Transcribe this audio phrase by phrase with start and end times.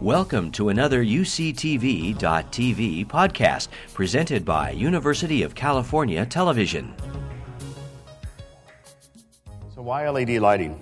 [0.00, 2.16] Welcome to another UCTV.tv
[3.06, 6.94] podcast presented by University of California Television.
[9.74, 10.80] So, why LED lighting?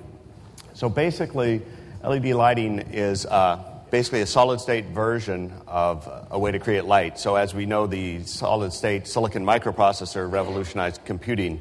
[0.73, 1.63] So, basically,
[2.05, 7.19] LED lighting is uh, basically a solid state version of a way to create light.
[7.19, 11.59] So, as we know, the solid state silicon microprocessor revolutionized computing.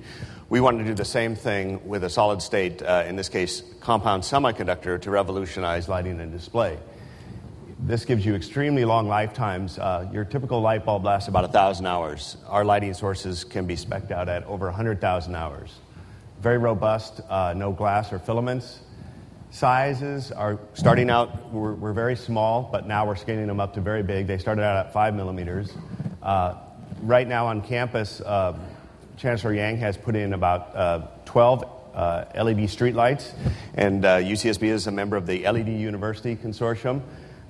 [0.50, 3.64] We wanted to do the same thing with a solid state, uh, in this case,
[3.80, 6.78] compound semiconductor, to revolutionize lighting and display.
[7.88, 9.80] This gives you extremely long lifetimes.
[9.80, 12.36] Uh, your typical light bulb lasts about 1,000 hours.
[12.48, 15.74] Our lighting sources can be specced out at over 100,000 hours.
[16.42, 18.82] Very robust, uh, no glass or filaments.
[19.52, 23.80] Sizes are starting out, we're, we're, very small, but now we're scaling them up to
[23.80, 24.28] very big.
[24.28, 25.72] They started out at 5 millimeters.
[26.22, 26.56] Uh,
[27.04, 28.60] right now on campus, uh,
[29.16, 33.34] Chancellor Yang has put in about uh, 12 uh, LED streetlights,
[33.76, 37.02] and UCSB is a member of the LED University Consortium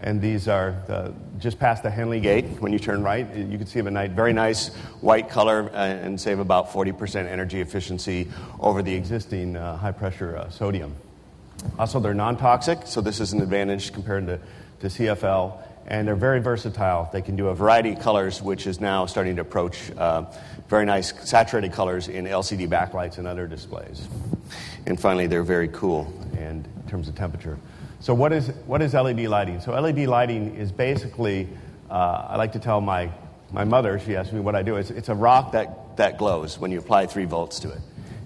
[0.02, 2.46] and these are the, just past the Henley Gate.
[2.60, 4.12] When you turn right, you can see them at night.
[4.12, 4.70] Very nice
[5.02, 10.38] white color uh, and save about 40% energy efficiency over the existing uh, high pressure
[10.38, 10.96] uh, sodium.
[11.80, 14.40] Also, they're non toxic, so this is an advantage compared to,
[14.82, 15.58] to CFL.
[15.88, 17.10] And they're very versatile.
[17.14, 20.26] They can do a variety of colors, which is now starting to approach uh,
[20.68, 24.08] very nice saturated colors in LCD backlights and other displays.
[24.86, 27.58] And finally, they're very cool and in terms of temperature.
[28.00, 29.60] So, what is, what is LED lighting?
[29.60, 31.50] So, LED lighting is basically,
[31.90, 33.10] uh, I like to tell my,
[33.52, 36.60] my mother, she asked me what I do, it's, it's a rock that, that glows
[36.60, 37.80] when you apply three volts to it.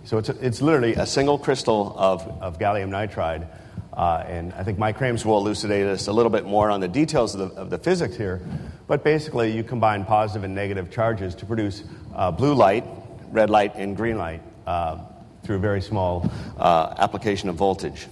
[0.03, 3.47] So, it's, a, it's literally a single crystal of, of gallium nitride.
[3.93, 6.87] Uh, and I think Mike Krames will elucidate us a little bit more on the
[6.89, 8.41] details of the, of the physics here.
[8.87, 11.83] But basically, you combine positive and negative charges to produce
[12.13, 12.83] uh, blue light,
[13.31, 14.99] red light, and green light uh,
[15.43, 18.07] through a very small uh, application of voltage.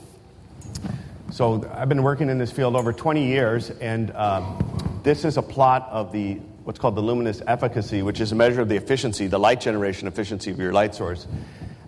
[1.32, 5.44] So I've been working in this field over 20 years, and um, this is a
[5.44, 9.28] plot of the what's called the luminous efficacy, which is a measure of the efficiency,
[9.28, 11.28] the light generation efficiency of your light source,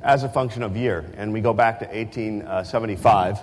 [0.03, 1.11] as a function of year.
[1.17, 3.39] And we go back to 1875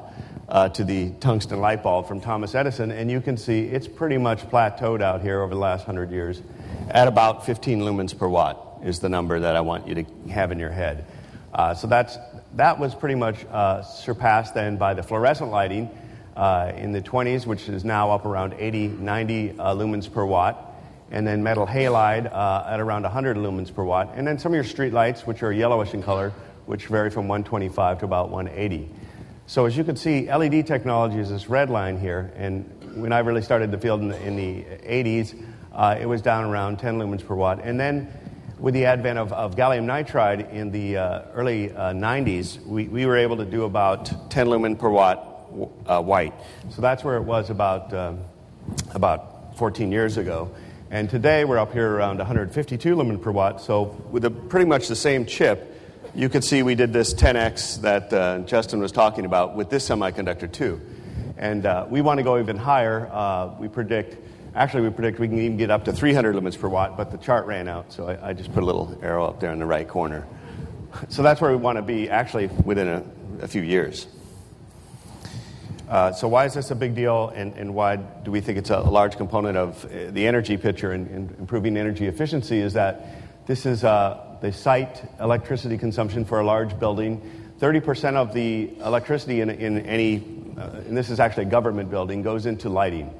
[0.48, 4.18] uh, to the tungsten light bulb from Thomas Edison, and you can see it's pretty
[4.18, 6.42] much plateaued out here over the last 100 years
[6.90, 10.52] at about 15 lumens per watt is the number that I want you to have
[10.52, 11.06] in your head.
[11.52, 12.16] Uh, so that's
[12.54, 15.90] that was pretty much uh, surpassed then by the fluorescent lighting
[16.36, 20.64] uh, in the 20s, which is now up around 80, 90 uh, lumens per watt.
[21.10, 24.12] And then metal halide uh, at around 100 lumens per watt.
[24.14, 26.32] And then some of your street lights, which are yellowish in color,
[26.66, 28.90] which vary from 125 to about 180.
[29.46, 32.30] So as you can see, LED technology is this red line here.
[32.36, 35.42] And when I really started the field in the, in the 80s,
[35.72, 37.60] uh, it was down around 10 lumens per watt.
[37.64, 38.12] And then
[38.58, 43.06] with the advent of, of gallium nitride in the uh, early uh, 90s, we, we
[43.06, 45.48] were able to do about 10 lumen per watt
[45.86, 46.34] uh, white.
[46.70, 48.20] So that's where it was about, um,
[48.94, 50.50] about 14 years ago.
[50.90, 53.60] And today we're up here around 152 lumen per watt.
[53.60, 55.74] So with a, pretty much the same chip,
[56.14, 59.88] you could see we did this 10x that uh, Justin was talking about with this
[59.88, 60.80] semiconductor too.
[61.36, 63.08] And uh, we want to go even higher.
[63.12, 64.16] Uh, we predict
[64.58, 67.16] Actually, we predict we can even get up to 300 lumens per watt, but the
[67.18, 69.66] chart ran out, so I, I just put a little arrow up there in the
[69.66, 70.26] right corner.
[71.10, 73.04] So that's where we want to be actually within a,
[73.40, 74.08] a few years.
[75.88, 78.70] Uh, so, why is this a big deal, and, and why do we think it's
[78.70, 82.58] a, large component of uh, the energy picture and, and, improving energy efficiency?
[82.58, 87.22] Is that this is uh, the site electricity consumption for a large building.
[87.60, 90.16] 30% of the electricity in, in any,
[90.58, 93.14] uh, and this is actually a government building, goes into lighting.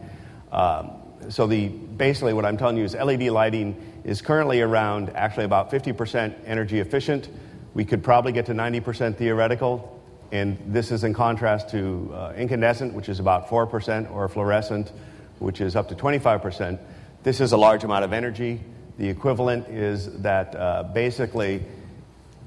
[0.51, 0.91] Um,
[1.29, 5.71] so the, basically what I'm telling you is LED lighting is currently around actually about
[5.71, 7.29] 50% energy efficient.
[7.75, 10.03] We could probably get to 90% theoretical,
[10.33, 14.93] and this is in contrast to uh, incandescent, which is about 4%, or fluorescent,
[15.39, 16.79] which is up to 25%.
[17.23, 18.61] This is a large amount of energy.
[18.97, 21.63] The equivalent is that uh, basically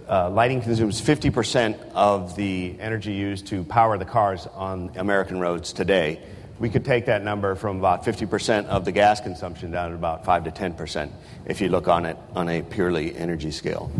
[0.10, 5.72] uh, lighting consumes 50% of the energy used to power the cars on American roads
[5.72, 6.22] today
[6.62, 10.24] we could take that number from about 50% of the gas consumption down to about
[10.24, 11.10] 5 to 10%
[11.48, 13.92] if you look on it on a purely energy scale.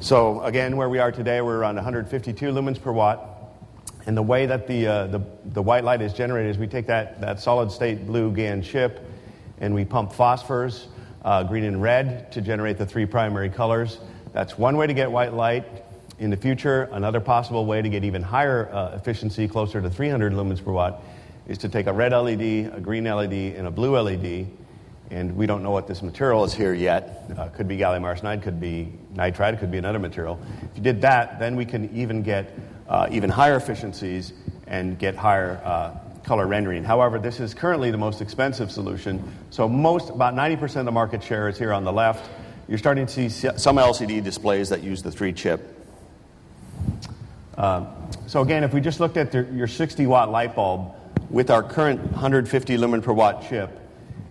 [0.00, 3.26] So, again, where we are today, we're around 152 lumens per watt.
[4.04, 6.86] And the way that the, uh, the, the, white light is generated is we take
[6.86, 9.00] that, that solid state blue GaN chip
[9.58, 10.86] and we pump phosphors,
[11.24, 14.00] uh, green and red, to generate the three primary colors.
[14.34, 15.64] That's one way to get white light.
[16.18, 20.34] In the future, another possible way to get even higher uh, efficiency, closer to 300
[20.34, 21.02] lumens per watt,
[21.50, 24.46] is to take a red LED, a green LED, and a blue LED,
[25.10, 27.24] and we don't know what this material is here yet.
[27.36, 30.40] Uh, could be gallium arsenide, could be nitride, could be another material.
[30.70, 32.56] If you did that, then we can even get
[32.88, 34.32] uh, even higher efficiencies
[34.68, 36.84] and get higher uh, color rendering.
[36.84, 39.20] However, this is currently the most expensive solution.
[39.50, 42.30] So most, about 90% of the market share is here on the left.
[42.68, 45.84] You're starting to see some LCD displays that use the three chip.
[47.58, 47.86] Uh,
[48.28, 50.94] so again, if we just looked at the, your 60 watt light bulb
[51.30, 53.70] with our current 150 lumen per watt chip,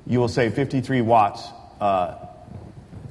[0.06, 1.48] you will save 53 watts
[1.80, 2.28] uh,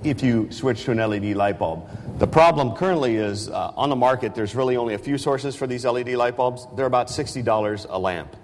[0.04, 1.88] if you switch to an LED light bulb.
[2.18, 5.66] The problem currently is uh, on the market, there's really only a few sources for
[5.66, 6.66] these LED light bulbs.
[6.76, 8.36] They're about $60 a lamp,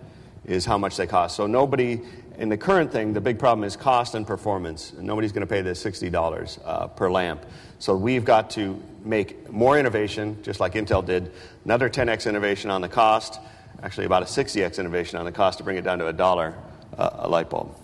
[0.44, 1.36] is how much they cost.
[1.36, 2.00] So nobody,
[2.38, 4.92] in the current thing, the big problem is cost and performance.
[4.98, 7.44] Nobody's going to pay this $60 uh, per lamp.
[7.78, 11.32] So we've got to make more innovation, just like Intel did,
[11.64, 13.40] another 10x innovation on the cost,
[13.82, 16.54] actually about a 60x innovation on the cost to bring it down to a dollar
[16.98, 17.74] uh, a light bulb.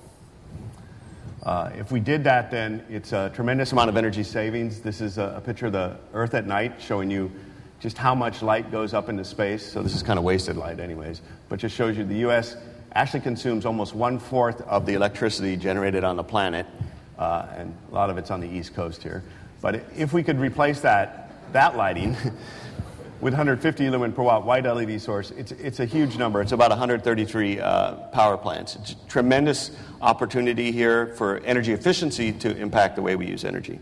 [1.43, 4.81] Uh, if we did that, then it's a tremendous amount of energy savings.
[4.81, 7.33] This is a, a, picture of the Earth at night showing you
[7.81, 9.65] just how much light goes up into space.
[9.65, 12.57] So this is kind of wasted light, anyways, but just shows you the U.S.
[12.93, 16.67] actually consumes almost one fourth of the electricity generated on the planet,
[17.19, 19.25] uh, and a lot of it's on the East Coast here.
[19.63, 22.17] But if we could replace that, that lighting
[23.21, 26.41] with 150 lumen per watt white LED source, it's, it's a huge number.
[26.41, 28.77] It's about 133 uh, power plants.
[28.77, 29.71] It's tremendous
[30.01, 33.79] opportunity here for energy efficiency to impact the way we use energy.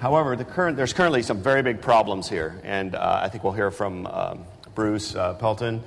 [0.00, 3.54] However, the current, there's currently some very big problems here, and uh, I think we'll
[3.54, 4.44] hear from um,
[4.74, 5.82] Bruce uh, Pelton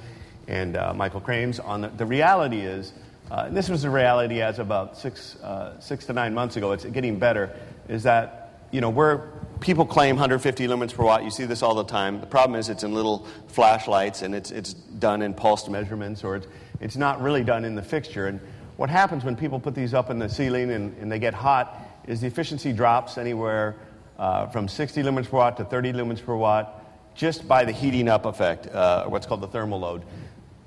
[0.48, 2.92] and uh, Michael Krames on the, the reality is,
[3.30, 6.74] uh, and this was the reality as about six, uh, six to nine months ago,
[6.74, 7.56] it's getting better,
[7.88, 9.22] is that, you know, we're
[9.62, 11.24] people claim 150 lumens per watt.
[11.24, 12.20] You see this all the time.
[12.20, 16.36] The problem is it's in little flashlights and it's, it's done in pulsed measurements or
[16.36, 16.48] it's,
[16.80, 18.28] it's not really done in the fixture.
[18.28, 18.42] And
[18.78, 21.80] what happens when people put these up in the ceiling and, and they get hot
[22.08, 23.76] is the efficiency drops anywhere
[24.18, 28.08] uh, from 60 lumens per watt to 30 lumens per watt just by the heating
[28.08, 30.04] up effect, uh, what's called the thermal load.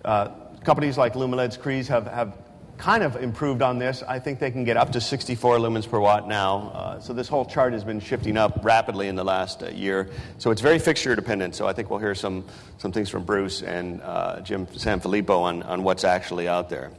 [0.04, 0.28] Uh,
[0.62, 2.36] companies like Lumileds, Cree have, have
[2.78, 4.02] kind of improved on this.
[4.02, 6.70] I think they can get up to 64 lumens per watt now.
[6.74, 10.10] Uh, so this whole chart has been shifting up rapidly in the last uh, year.
[10.38, 11.54] So it's very fixture dependent.
[11.54, 12.44] So I think we'll hear some,
[12.78, 16.90] some things from Bruce and uh, Jim Sanfilippo on, on what's actually out there.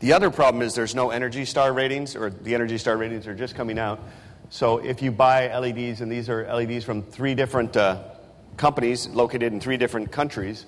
[0.00, 3.34] The other problem is there's no Energy Star ratings, or the Energy Star ratings are
[3.34, 4.00] just coming out.
[4.50, 8.02] So if you buy LEDs, and these are LEDs from three different uh,
[8.56, 10.66] companies located in three different countries,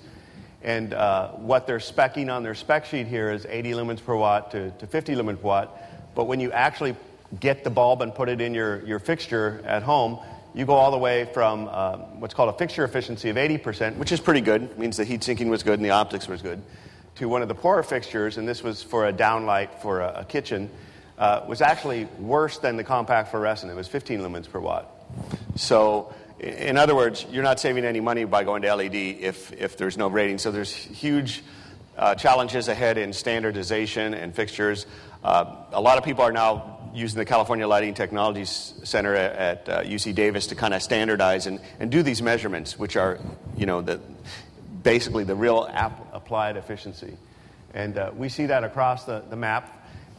[0.67, 4.51] and uh, what they're specking on their spec sheet here is 80 lumens per watt
[4.51, 5.81] to, to 50 lumens per watt.
[6.13, 6.97] But when you actually
[7.39, 10.19] get the bulb and put it in your, your fixture at home,
[10.53, 14.11] you go all the way from uh, what's called a fixture efficiency of 80%, which
[14.11, 16.61] is pretty good, it means the heat sinking was good and the optics was good,
[17.15, 20.25] to one of the poorer fixtures, and this was for a downlight for a, a
[20.25, 20.69] kitchen,
[21.17, 23.71] uh, was actually worse than the compact fluorescent.
[23.71, 24.91] It was 15 lumens per watt.
[25.55, 29.77] So in other words, you're not saving any money by going to LED if, if
[29.77, 30.37] there's no rating.
[30.37, 31.43] So there's huge
[31.97, 34.85] uh, challenges ahead in standardization and fixtures.
[35.23, 39.69] Uh, a lot of people are now using the California Lighting Technologies Center at, at
[39.69, 43.19] uh, UC Davis to kind of standardize and, and do these measurements, which are,
[43.55, 43.99] you know, the,
[44.83, 47.17] basically the real app applied efficiency.
[47.73, 49.76] And uh, we see that across the, the map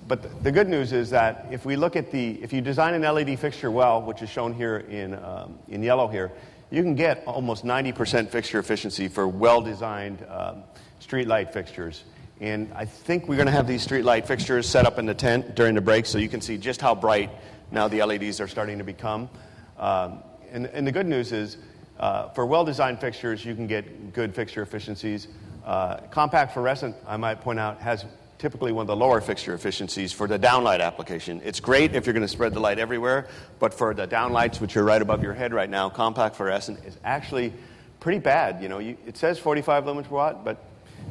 [0.08, 3.02] but the good news is that if we look at the, if you design an
[3.02, 6.32] LED fixture well, which is shown here in, um, in yellow here,
[6.70, 10.62] you can get almost 90% fixture efficiency for well designed um,
[10.98, 12.04] street light fixtures.
[12.40, 15.14] And I think we're going to have these street light fixtures set up in the
[15.14, 17.30] tent during the break so you can see just how bright
[17.70, 19.28] now the LEDs are starting to become.
[19.76, 21.58] Um, and, and, the good news is
[22.00, 25.28] uh, for well designed fixtures, you can get good fixture efficiencies.
[25.64, 28.06] Uh, compact fluorescent, I might point out, has
[28.38, 31.40] typically one of the lower fixture efficiencies for the downlight application.
[31.44, 33.26] It's great if you're going to spread the light everywhere,
[33.58, 36.96] but for the downlights, which are right above your head right now, compact fluorescent is
[37.04, 37.52] actually
[38.00, 38.62] pretty bad.
[38.62, 40.62] You know, you, it says 45 lumens per watt, but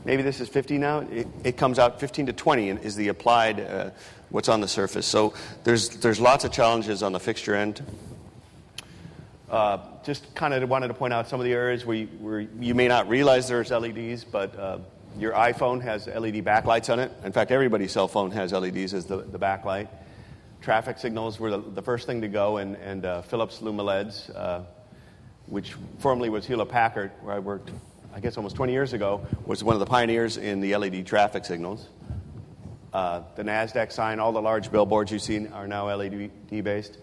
[0.05, 1.00] maybe this is 50 now.
[1.00, 3.89] It, it comes out 15 to 20 is the applied uh,
[4.29, 5.05] what's on the surface.
[5.05, 7.81] So there's there's lots of challenges on the fixture end.
[9.50, 12.41] Uh, just kind of wanted to point out some of the areas where you, where
[12.41, 14.79] you may not realize there's LEDs, but uh,
[15.18, 17.12] your iPhone has LED backlights on it.
[17.24, 19.88] In fact, everybody's cell phone has LEDs as the, the backlight.
[20.62, 24.62] Traffic signals were the, the first thing to go, and, and uh, Philips LumiLEDs, uh,
[25.48, 27.72] which formerly was Hewlett Packard, where I worked,
[28.14, 31.46] I guess, almost 20 years ago, was one of the pioneers in the LED traffic
[31.46, 31.88] signals.
[32.94, 36.32] Uh, the NASDAQ sign, all the large billboards you've seen are now LED
[36.64, 36.98] based.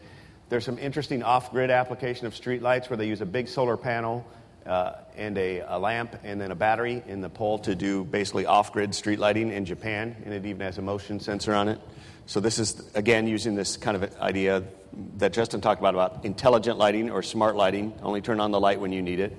[0.49, 4.27] There's some interesting off grid application of streetlights where they use a big solar panel
[4.67, 8.47] uh, and a, a, lamp and then a battery in the pole to do basically
[8.47, 11.81] off grid street lighting in Japan, and it even has a motion sensor on it.
[12.27, 14.63] So, this is again using this kind of idea
[15.17, 18.81] that Justin talked about about intelligent lighting or smart lighting, only turn on the light
[18.81, 19.37] when you need it.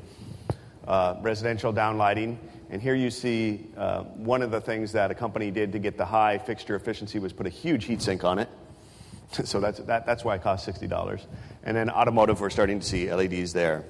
[0.88, 2.40] Uh, residential down lighting.
[2.70, 5.98] And here you see uh, one of the things that a company did to get
[5.98, 8.50] the high fixture efficiency was put a huge heat sink on it.
[9.44, 11.22] so that's, that, that's why it cost $60.
[11.64, 13.86] And then automotive, we're starting to see LEDs there.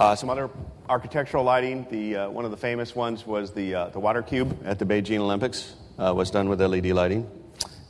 [0.00, 0.48] Uh, some other
[0.88, 1.86] architectural lighting.
[1.90, 4.86] The, uh, one of the famous ones was the, uh, the water cube at the
[4.86, 7.30] Beijing Olympics uh, was done with LED lighting.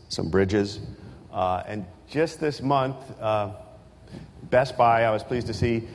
[0.09, 0.81] Some bridges.
[1.33, 3.53] Uh, and just this month, uh,
[4.43, 5.87] Best Buy, I was pleased to see,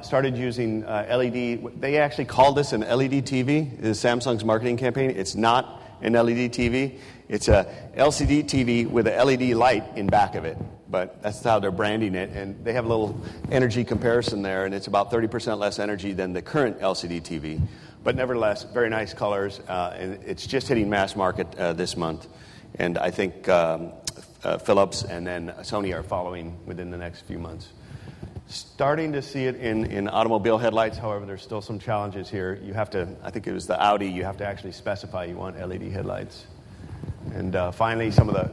[0.00, 1.78] started using LED.
[1.78, 3.82] They actually called this an LED TV.
[3.82, 5.10] Is Samsung's marketing campaign.
[5.10, 6.98] It's not an LED TV.
[7.28, 7.66] It's a
[7.98, 10.56] LCD TV with an LED light in back of it.
[10.90, 13.20] But that's how they're branding it, and they have a little
[13.50, 17.60] energy comparison there, and it's about 30% less energy than the current LCD TV.
[18.02, 22.26] But nevertheless, very nice colors, uh, and it's just hitting mass market uh, this month.
[22.76, 23.92] And I think um,
[24.42, 27.68] uh, Philips and then Sony are following within the next few months.
[28.48, 32.58] Starting to see it in, in automobile headlights, however, there's still some challenges here.
[32.64, 35.36] You have to, I think it was the Audi, you have to actually specify you
[35.36, 36.46] want LED headlights.
[37.32, 38.50] And uh, finally, some of the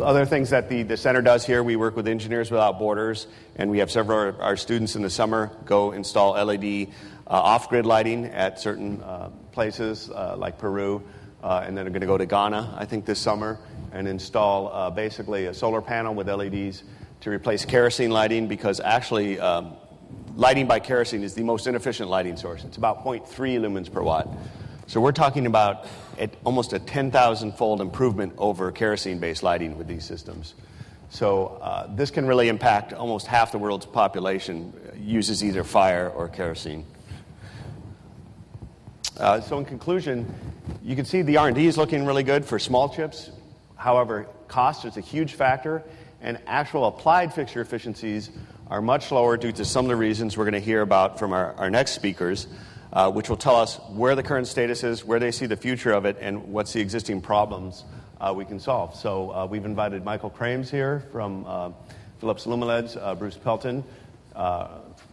[0.00, 3.26] other things that the, the center does here, we work with Engineers Without Borders,
[3.56, 6.88] and we have several of our students in the summer go install LED
[7.26, 11.02] uh, off grid lighting at certain uh, places uh, like Peru,
[11.42, 13.58] uh, and then are going to go to Ghana, I think, this summer,
[13.92, 16.82] and install uh, basically a solar panel with LEDs
[17.20, 19.76] to replace kerosene lighting because actually um,
[20.34, 22.64] lighting by kerosene is the most inefficient lighting source.
[22.64, 23.26] It's about 0.3
[23.60, 24.28] lumens per watt.
[24.88, 25.86] So we're talking about
[26.44, 30.54] almost a 10,000 fold improvement over kerosene based lighting with these systems.
[31.10, 36.28] So uh, this can really impact almost half the world's population uses either fire or
[36.28, 36.84] kerosene.
[39.18, 40.32] Uh, so in conclusion,
[40.84, 43.30] you can see the R&D is looking really good for small chips.
[43.74, 45.82] However, cost is a huge factor,
[46.20, 48.30] and actual applied fixture efficiencies
[48.68, 51.32] are much lower due to some of the reasons we're going to hear about from
[51.32, 52.46] our, our next speakers,
[52.96, 55.92] uh, which will tell us where the current status is, where they see the future
[55.92, 57.84] of it, and what's the existing problems
[58.22, 58.96] uh, we can solve.
[58.96, 61.72] So uh, we've invited Michael Krames here from uh,
[62.20, 63.84] Philips Lumileds, uh, Bruce Pelton,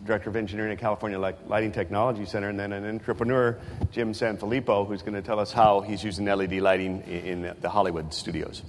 [0.06, 3.60] Director of Engineering at California Lighting Technology Center, and then an entrepreneur,
[3.92, 8.13] Jim Sanfilippo, who's going to tell us how he's using LED lighting in, the Hollywood
[8.13, 8.63] studios.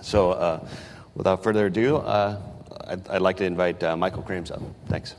[0.00, 0.66] So
[1.14, 4.62] without further ado, I'd, I'd, like to invite Michael Krames up.
[4.88, 5.14] Thanks.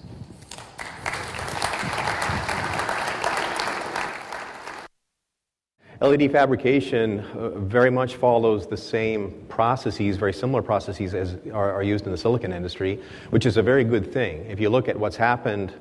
[6.01, 11.83] LED fabrication uh, very much follows the same processes, very similar processes as are, are,
[11.83, 14.43] used in the silicon industry, which is a very good thing.
[14.47, 15.71] If you look at what's happened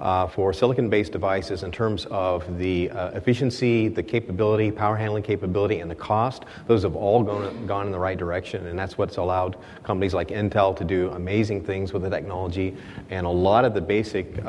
[0.00, 5.80] uh, for silicon-based devices in terms of the uh, efficiency, the capability, power handling capability,
[5.80, 6.44] and the cost.
[6.66, 10.28] Those have all gone, gone in the right direction, and that's what's allowed companies like
[10.28, 12.76] Intel to do amazing things with the technology.
[13.10, 14.48] And a lot of the basic uh,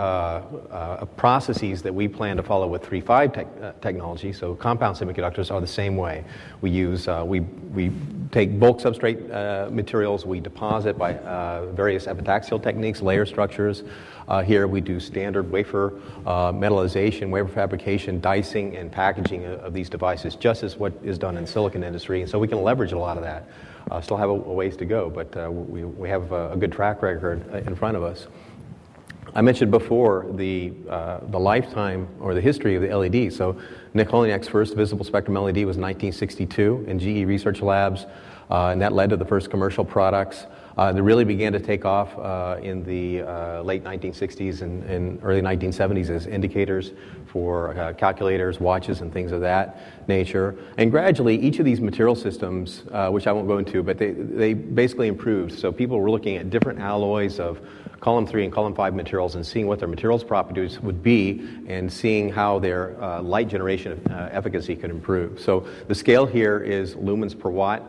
[0.72, 5.52] uh processes that we plan to follow with 3.5 te- uh, technology, so compound semiconductors,
[5.52, 6.24] are the same way.
[6.62, 7.92] We use uh, we we
[8.32, 11.14] take bulk substrate materials, we deposit by
[11.74, 13.84] various epitaxial techniques, layer structures.
[14.28, 19.90] Uh, here we do standard wafer uh, metallization, wafer fabrication, dicing, and packaging of, these
[19.90, 22.22] devices, just as what is done in silicon industry.
[22.22, 23.48] And so we can leverage a lot of that.
[23.90, 27.02] Uh, still have a, ways to go, but uh, we, we have a, good track
[27.02, 28.28] record in front of us.
[29.34, 33.32] I mentioned before the, uh, the lifetime or the history of the LED.
[33.32, 33.58] So
[33.94, 38.06] Nick Holonyak's first visible spectrum LED was 1962 in GE Research Labs,
[38.50, 40.48] uh, and that led to the first commercial products.
[40.78, 45.20] Uh, they really began to take off uh, in the uh, late 1960s and, and,
[45.24, 46.92] early 1970s as indicators
[47.26, 50.58] for uh, calculators, watches, and things of that nature.
[50.78, 54.12] And gradually, each of these material systems, uh, which I won't go into, but they,
[54.12, 55.58] they basically improved.
[55.60, 57.60] So people were looking at different alloys of
[58.00, 61.92] column 3 and column 5 materials and seeing what their materials properties would be and
[61.92, 64.02] seeing how their uh, light generation
[64.32, 65.40] efficacy could improve.
[65.40, 67.84] So the scale here is lumens per watt.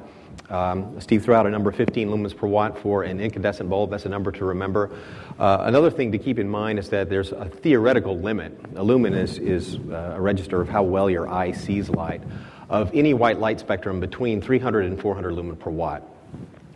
[0.53, 3.91] Um, Steve threw out a number 15 lumens per watt for an incandescent bulb.
[3.91, 4.91] That's a number to remember.
[5.39, 8.59] Uh, another thing to keep in mind is that there's a theoretical limit.
[8.77, 12.21] A lumen is, is uh, a register of how well your eye sees light.
[12.69, 16.07] Of any white light spectrum between 300 and 400 lumen per watt.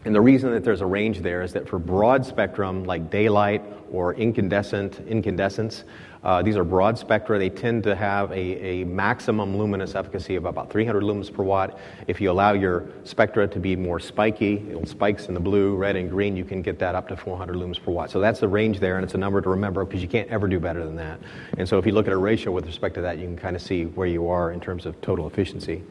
[0.06, 3.60] And the reason that there's a range there is that for broad spectrum like daylight
[3.90, 5.82] or incandescent incandescence,
[6.22, 7.40] uh, these are broad spectra.
[7.40, 11.80] They tend to have a, a, maximum luminous efficacy of about 300 lumens per watt.
[12.06, 16.08] If you allow your spectra to be more spiky, spikes in the blue, red, and
[16.08, 18.08] green, you can get that up to 400 lumens per watt.
[18.08, 20.46] So that's the range there, and it's a number to remember because you can't ever
[20.46, 21.18] do better than that.
[21.58, 23.56] And so if you look at a ratio with respect to that, you can kind
[23.56, 25.82] of see where you are in terms of total efficiency.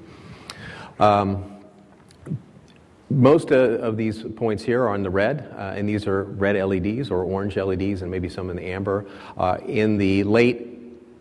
[0.99, 1.54] Um,
[3.09, 6.55] most uh, of these points here are in the red, uh, and these are red
[6.55, 9.05] LEDs or orange LEDs, and maybe some in the amber.
[9.37, 10.75] Uh, in the late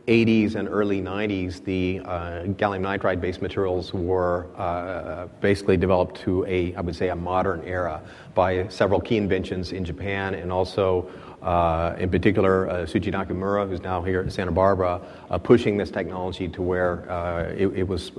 [0.06, 6.44] 80s and early 90s, the uh, gallium nitride based materials were uh, basically developed to
[6.46, 8.02] a, I would say, a modern era
[8.34, 11.10] by several key inventions in Japan and also.
[11.42, 14.98] Uh, in particular, uh, Shuji Nakamura, who's now here at Santa Barbara,
[15.28, 18.12] uh, pushing this technology to where uh, it, it, was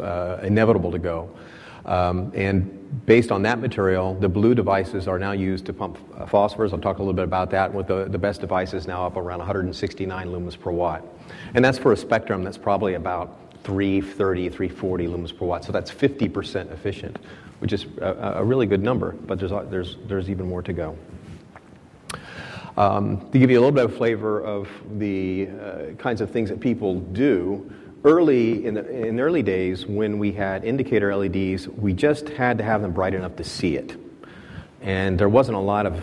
[0.44, 1.28] inevitable to go.
[1.86, 6.26] Um, and based on that material, the blue devices are now used to pump uh,
[6.26, 6.74] phosphors.
[6.74, 9.40] I'll talk a little bit about that with the, the best devices now up around
[9.40, 11.04] 169 lumens per watt.
[11.54, 15.64] And that's for a spectrum that's probably about 330, 340 lumens per watt.
[15.64, 17.20] So that's 50% efficient,
[17.60, 20.98] which is a, a really good number, but there's, there's, there's even more to go.
[22.78, 24.68] Um, to give you a little bit of flavor of
[25.00, 27.72] the uh, kinds of things that people do,
[28.06, 32.58] early in the, in the early days when we had indicator LEDs, we just had
[32.60, 33.98] to have them bright enough to see it.
[34.82, 36.00] And there wasn't a lot of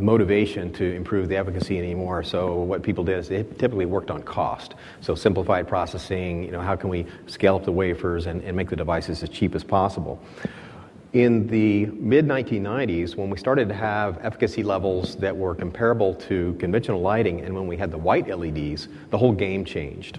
[0.00, 2.22] motivation to improve the efficacy anymore.
[2.22, 4.74] So what people did is they typically worked on cost.
[5.02, 8.70] So simplified processing, you know, how can we scale up the wafers and, and make
[8.70, 10.22] the devices as cheap as possible.
[11.12, 16.54] In the mid 1990s, when we started to have efficacy levels that were comparable to
[16.58, 20.18] conventional lighting, and when we had the white LEDs, the whole game changed.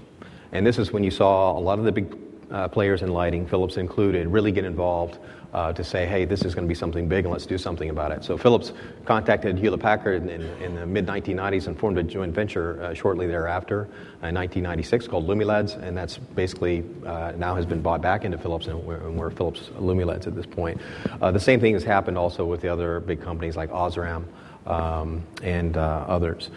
[0.54, 2.16] And this is when you saw a lot of the big
[2.52, 5.18] uh, players in lighting, Philips included, really get involved
[5.52, 7.90] uh, to say, hey, this is going to be something big and let's do something
[7.90, 8.24] about it.
[8.24, 8.72] So Philips
[9.06, 13.26] contacted Hewlett Packard in, in the mid 1990s and formed a joint venture uh, shortly
[13.26, 13.84] thereafter
[14.22, 18.68] in 1996 called Lumileds, and that's basically uh, now has been bought back into Philips,
[18.68, 20.80] and we're, and we're Philips Lumileds at this point.
[21.20, 24.26] Uh, the same thing has happened also with the other big companies like Osram
[24.66, 26.50] um, and uh, others.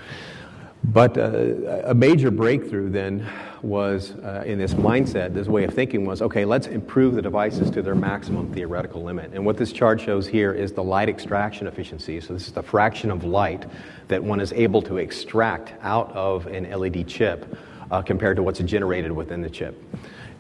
[0.85, 3.29] But uh, a major breakthrough then
[3.63, 7.71] was uh, in this mindset, this way of thinking was okay, let's improve the devices
[7.73, 9.33] to their maximum theoretical limit.
[9.33, 12.21] And what this chart shows here is the light extraction efficiency.
[12.21, 13.67] So, this is the fraction of light
[14.09, 17.57] that one is able to extract out of an LED chip
[17.91, 19.83] uh, compared to what's generated within the chip.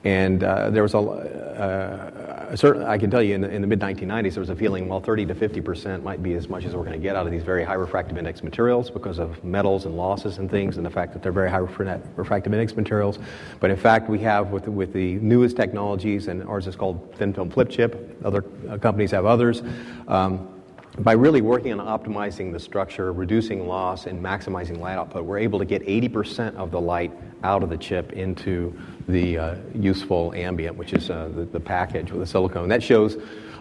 [0.06, 3.66] And uh, there was a, uh, certain, I can tell you in the, in the
[3.66, 6.64] mid 1990s, there was a feeling, well, 30 to 50 percent might be as much
[6.64, 9.42] as we're going to get out of these very high refractive index materials because of
[9.42, 13.18] metals and losses and things, and the fact that they're very high refractive index materials.
[13.58, 17.34] But in fact, we have with, with the newest technologies, and ours is called thin
[17.34, 19.64] film flip chip, other uh, companies have others.
[20.06, 20.55] Um,
[20.98, 25.58] by really working on optimizing the structure, reducing loss, and maximizing light output, we're able
[25.58, 27.12] to get 80% of the light
[27.44, 28.74] out of the chip into
[29.08, 32.68] the uh, useful ambient, which is uh, the, the, package with the silicone.
[32.68, 33.16] That shows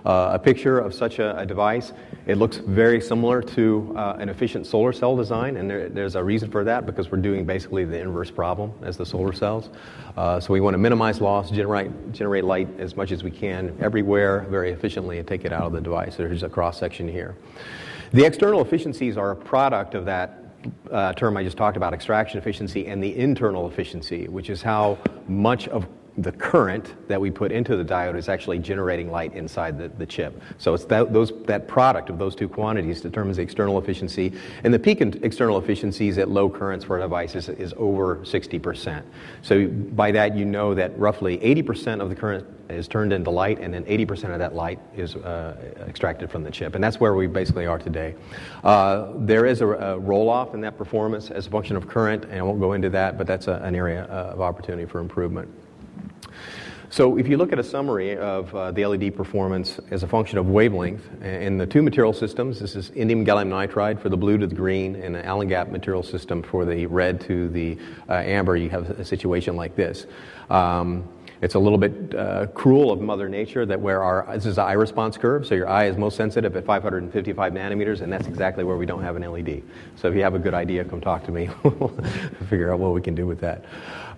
[0.06, 1.92] uh, a picture of such a, a, device.
[2.28, 6.24] It looks very similar to uh, an efficient solar cell design, and there, there's a
[6.24, 9.70] reason for that because we're doing basically the inverse problem as the solar cells.
[10.16, 13.76] Uh, so we want to minimize loss, generate, generate light as much as we can
[13.82, 16.16] everywhere very efficiently, and take it out of the device.
[16.16, 17.36] There's a cross section here.
[18.12, 20.42] The external efficiencies are a product of that
[20.92, 24.98] uh, term I just talked about, extraction efficiency, and the internal efficiency, which is how
[25.28, 29.78] much of the current that we put into the diode is actually generating light inside
[29.78, 30.42] the, the chip.
[30.58, 34.32] So it's that, those, that product of those two quantities determines the external efficiency.
[34.64, 39.04] And the peak external efficiencies at low currents for a device is, is over 60%.
[39.42, 43.60] So by that, you know that roughly 80% of the current is turned into light,
[43.60, 45.56] and then 80% of that light is uh,
[45.88, 46.76] extracted from the chip.
[46.76, 48.16] And that's where we basically are today.
[48.64, 52.24] Uh, there is a, a roll off in that performance as a function of current,
[52.24, 55.00] and I won't go into that, but that's a, an area uh, of opportunity for
[55.00, 55.50] improvement.
[56.90, 60.38] So if you look at a summary of uh, the LED performance as a function
[60.38, 64.38] of wavelength in the two material systems, this is indium gallium nitride for the blue
[64.38, 68.56] to the green and the AlInGaP material system for the red to the uh, amber,
[68.56, 70.06] you have a situation like this.
[70.50, 71.08] Um,
[71.42, 74.66] it's a little bit uh, cruel of Mother Nature that where our, this is an
[74.66, 78.64] eye response curve, so your eye is most sensitive at 555 nanometers, and that's exactly
[78.64, 79.64] where we don't have an LED.
[79.96, 81.50] So if you have a good idea, come talk to me.
[81.64, 81.96] we'll
[82.50, 83.66] figure out what we can do with that.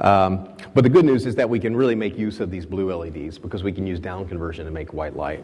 [0.02, 2.94] Um, but the good news is that we can really make use of these blue
[2.94, 5.44] LEDs because we can use down conversion to make white light.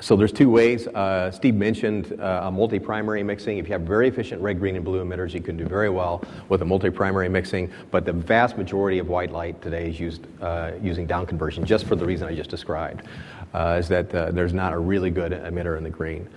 [0.00, 0.86] So there's two ways.
[0.86, 3.58] Uh, Steve mentioned uh, a multi-primary mixing.
[3.58, 6.24] If you have very efficient red, green, and blue emitters, you can do very well
[6.48, 7.70] with a multi-primary mixing.
[7.90, 11.86] But the vast majority of white light today is used uh, using down conversion, just
[11.86, 13.06] for the reason I just described,
[13.52, 16.28] uh, is that uh, there's not a really good emitter in the green.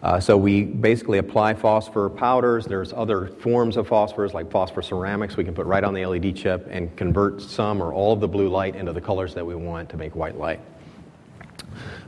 [0.00, 2.66] Uh, so we basically apply phosphor powders.
[2.66, 6.36] There's other forms of phosphors like phosphor ceramics we can put right on the LED
[6.36, 9.56] chip and convert some or all of the blue light into the colors that we
[9.56, 10.60] want to make white light.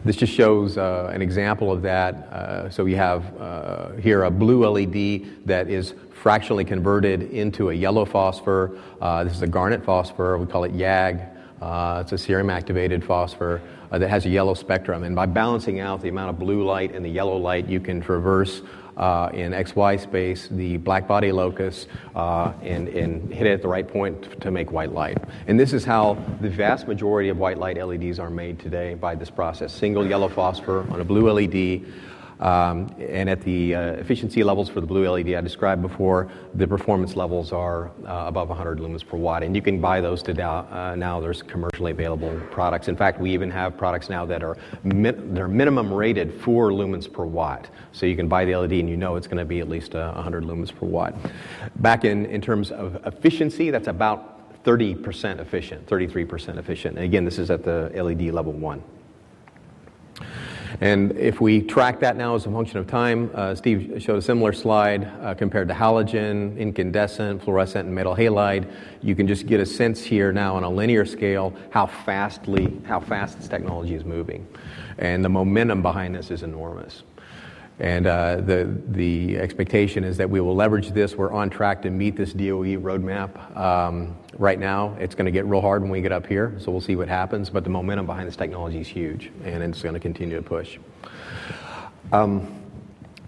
[0.04, 2.14] This just shows uh, an example of that.
[2.14, 7.74] Uh, so we have uh, here a blue LED that is fractionally converted into a
[7.74, 8.78] yellow phosphor.
[9.00, 10.38] Uh, this is a garnet phosphor.
[10.38, 11.26] We call it YAG.
[11.60, 15.04] Uh, it's a cerium activated phosphor uh, that has a yellow spectrum.
[15.04, 18.00] And by balancing out the amount of blue light and the yellow light, you can
[18.00, 18.62] traverse
[18.96, 23.68] uh, in XY space, the black body locus, uh, and, and hit it at the
[23.68, 25.18] right point to make white light.
[25.46, 29.14] And this is how the vast majority of white light LEDs are made today by
[29.14, 29.72] this process.
[29.72, 31.84] Single yellow phosphor on a blue LED.
[32.40, 36.66] Um, and at the uh, efficiency levels for the blue LED I described before, the
[36.66, 39.42] performance levels are uh, above 100 lumens per watt.
[39.42, 41.20] And you can buy those to uh, now.
[41.20, 42.88] There's commercially available products.
[42.88, 47.24] In fact, we even have products now that are they're minimum rated for lumens per
[47.24, 47.68] watt.
[47.92, 49.92] So you can buy the LED and you know it's going to be at least
[49.92, 51.14] 100 uh, lumens per watt.
[51.76, 56.96] Back in, in terms of efficiency, that's about 30% efficient, 33% efficient.
[56.96, 58.82] And again, this is at the LED level one.
[60.80, 64.22] And if we track that now as a function of time, uh, Steve showed a
[64.22, 68.70] similar slide uh, compared to halogen, incandescent, fluorescent, and metal halide.
[69.02, 73.00] You can just get a sense here now on a linear scale how fastly, how
[73.00, 74.46] fast this technology is moving.
[74.98, 77.02] And the momentum behind this is enormous.
[77.80, 81.16] And uh, the, the expectation is that we will leverage this.
[81.16, 83.56] We're on track to meet this DOE roadmap.
[83.56, 86.70] Um, right now, it's going to get real hard when we get up here, so
[86.70, 87.48] we'll see what happens.
[87.48, 90.78] But the momentum behind this technology is huge, and it's going to continue to push.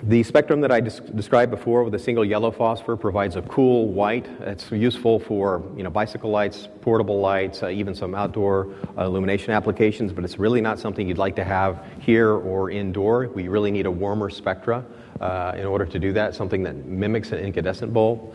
[0.05, 3.87] The spectrum that I des- described before with a single yellow phosphor provides a cool
[3.87, 4.27] white.
[4.41, 9.53] It's useful for you know, bicycle lights, portable lights, uh, even some outdoor uh, illumination
[9.53, 13.29] applications, but it's really not something you'd like to have here or indoor.
[13.29, 14.85] We really need a warmer spectra
[15.21, 18.35] uh, in order to do that, something that mimics an incandescent bulb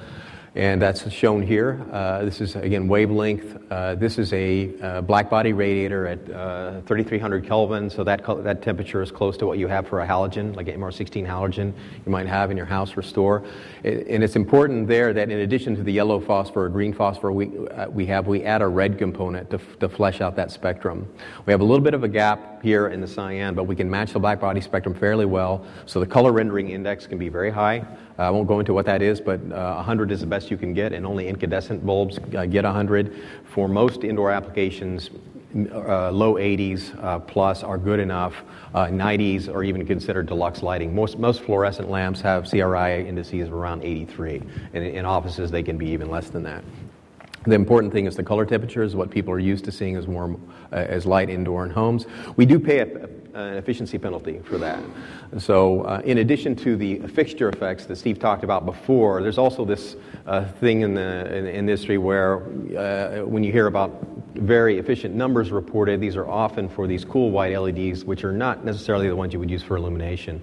[0.58, 1.86] and that's shown here.
[1.92, 3.56] Uh, this is, again, wavelength.
[3.72, 8.64] Uh, this is a uh, black body radiator at uh, 3300 Kelvin, so that, that
[8.64, 12.12] temperature is close to what you have for a halogen, like an MR16 halogen you
[12.12, 13.44] might have in your house or store.
[13.84, 17.56] And it's important there that in addition to the yellow phosphor or green phosphor we,
[17.68, 21.08] uh, we have, we add a red component to, to flesh out that spectrum.
[21.46, 23.90] We have a little bit of a gap here in the cyan, but we can
[23.90, 27.52] match the black body spectrum fairly well, so the color rendering index can be very
[27.52, 27.80] high.
[28.20, 30.58] Uh, I won't go into what that is, but uh, 100 is the best you
[30.58, 33.14] can get, and only incandescent bulbs uh, get 100.
[33.46, 35.10] For most indoor applications,
[35.72, 38.44] uh, low 80s uh, plus are good enough.
[38.74, 40.94] Uh, 90s are even considered deluxe lighting.
[40.94, 44.42] Most, most fluorescent lamps have CRI indices of around 83,
[44.74, 46.64] and in offices they can be even less than that.
[47.46, 50.08] The important thing is the color temperature is what people are used to seeing as
[50.08, 52.06] warm uh, as light indoor in homes.
[52.36, 52.86] We do pay a,
[53.34, 54.80] an efficiency penalty for that.
[55.38, 59.64] So, uh, in addition to the fixture effects that Steve talked about before, there's also
[59.64, 59.96] this
[60.26, 62.44] uh, thing in the, in industry where
[62.78, 67.32] uh, when you hear about very efficient numbers reported, these are often for these cool
[67.32, 70.42] white LEDs, which are not necessarily the ones you would use for illumination.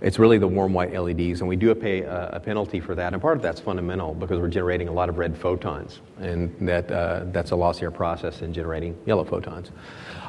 [0.00, 3.12] It's really the warm white LEDs, and we do pay a, a, penalty for that.
[3.12, 6.90] And part of that's fundamental because we're generating a lot of red photons, and that,
[6.90, 9.70] uh, that's a lossier process in generating yellow photons.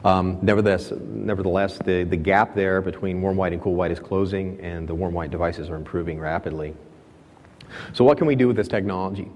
[0.03, 4.60] Um, nevertheless, nevertheless the, the gap there between warm white and cool white is closing,
[4.60, 6.75] and the warm white devices are improving rapidly.
[7.93, 9.31] So, what can we do with this technology?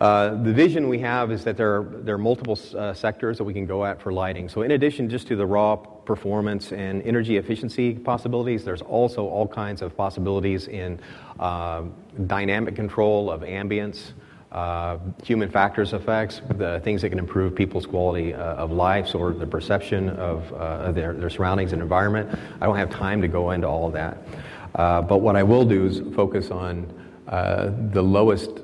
[0.00, 3.44] Uh, the vision we have is that there are, there are multiple uh, sectors that
[3.44, 4.48] we can go at for lighting.
[4.48, 9.48] So, in addition just to the raw performance and energy efficiency possibilities, there's also all
[9.48, 11.00] kinds of possibilities in
[11.40, 11.82] uh,
[12.28, 14.12] dynamic control of ambience,
[14.52, 19.32] uh, human factors effects, the things that can improve people's quality uh, of life or
[19.32, 22.38] the perception of their, their surroundings and environment.
[22.60, 24.16] I don't have time to go into all of that.
[24.74, 26.86] But what I will do is focus on
[27.26, 28.60] the lowest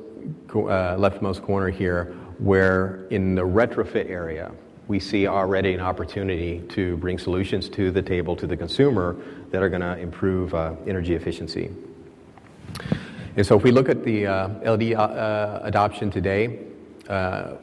[0.51, 4.51] uh, leftmost corner here, where in the retrofit area,
[4.87, 9.17] we see already an opportunity to bring solutions to the table to the consumer
[9.51, 10.55] that are going to improve
[10.87, 11.71] energy efficiency.
[13.37, 16.61] And so if we look at the uh, LED uh, uh, adoption today,
[17.09, 17.57] uh,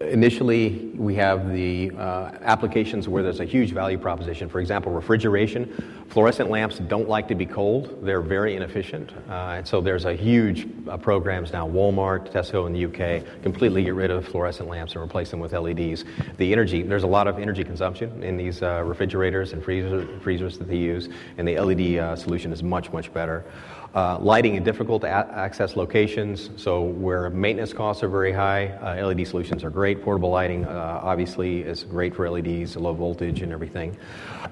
[0.00, 4.48] initially we have the uh, applications where there's a huge value proposition.
[4.48, 6.04] For example, refrigeration.
[6.08, 7.98] Fluorescent lamps don't like to be cold.
[8.02, 9.12] They're very inefficient.
[9.28, 10.66] Uh, and so there's a huge
[11.02, 11.68] programs now.
[11.68, 15.52] Walmart, Tesco in the UK completely get rid of fluorescent lamps and replace them with
[15.52, 16.04] LEDs.
[16.38, 20.68] The energy, there's a lot of energy consumption in these refrigerators and freezer, freezers that
[20.68, 23.44] they use, and the LED solution is much, much better.
[23.92, 29.26] Uh, lighting in difficult access locations, so where maintenance costs are very high, uh, LED
[29.26, 30.00] solutions are great.
[30.00, 33.96] Portable lighting, uh, obviously, is great for LEDs, low voltage and everything.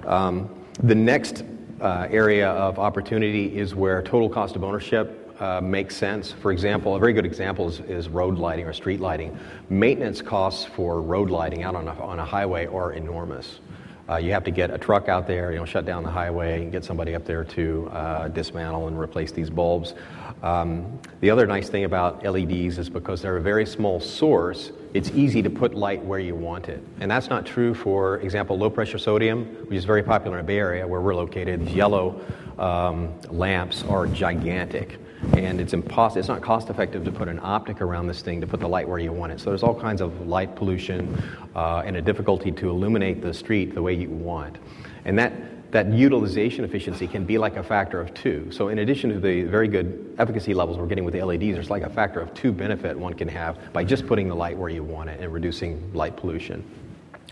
[0.06, 0.50] Um,
[0.82, 1.44] the next
[1.80, 6.32] uh, area of opportunity is where total cost of ownership uh, makes sense.
[6.32, 9.38] For example, a very good example is, is, road lighting or street lighting.
[9.70, 13.60] Maintenance costs for road lighting out on a, on a highway are enormous.
[14.08, 16.62] Uh, you have to get a truck out there, you know, shut down the highway,
[16.62, 19.94] and get somebody up there to uh, dismantle and replace these bulbs.
[20.42, 25.10] Um, the other nice thing about LEDs is because they're a very small source, it's
[25.10, 26.82] easy to put light where you want it.
[27.00, 30.46] And that's not true for example, low pressure sodium, which is very popular in the
[30.46, 31.66] Bay Area where we're located.
[31.66, 32.20] These yellow
[32.58, 34.98] um, lamps are gigantic
[35.34, 38.46] and it's impossible it's not cost effective to put an optic around this thing to
[38.46, 41.20] put the light where you want it so there's all kinds of light pollution
[41.56, 44.58] uh, and a difficulty to illuminate the street the way you want
[45.04, 45.32] and that
[45.70, 48.50] that utilization efficiency can be like a factor of two.
[48.50, 51.70] So, in addition to the very good efficacy levels we're getting with the LEDs, there's
[51.70, 54.70] like a factor of two benefit one can have by just putting the light where
[54.70, 56.64] you want it and reducing light pollution.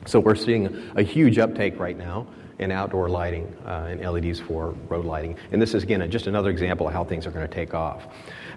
[0.05, 2.27] So, we're seeing a huge uptake right now
[2.59, 5.37] in outdoor lighting uh, and LEDs for road lighting.
[5.53, 8.07] And this is, again, just another example of how things are going to take off.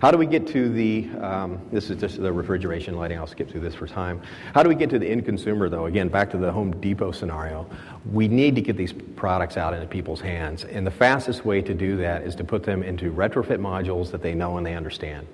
[0.01, 3.49] How do we get to the, um, this is just the refrigeration lighting, I'll skip
[3.49, 4.21] through this for time.
[4.53, 5.87] How do we get to the end consumer, though?
[5.87, 7.69] Again, back to the Home Depot scenario.
[8.09, 10.63] We need to get these products out into people's hands.
[10.63, 14.21] And the fastest way to do that is to put them into retrofit modules that
[14.21, 15.27] they know and they understand.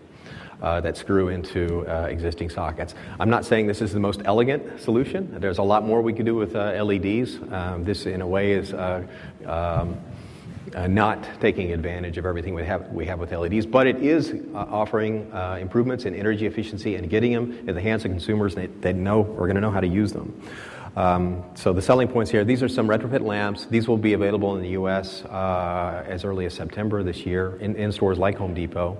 [0.61, 2.95] Uh, that screw into uh, existing sockets.
[3.19, 5.37] I'm not saying this is the most elegant solution.
[5.41, 7.37] There's a lot more we could do with uh, LEDs.
[7.51, 9.05] Um, this, in a way, is uh,
[9.45, 9.99] um,
[10.73, 14.31] uh, not taking advantage of everything we have, we have with LEDs, but it is
[14.31, 18.81] uh, offering improvements in energy efficiency and getting them in the hands of consumers that,
[18.81, 20.41] that know are going to know how to use them.
[20.95, 23.65] Um, so the selling points here, these are some retrofit lamps.
[23.65, 25.21] These will be available in the U.S.
[25.25, 28.97] As early as September this year in, in stores like Home Depot.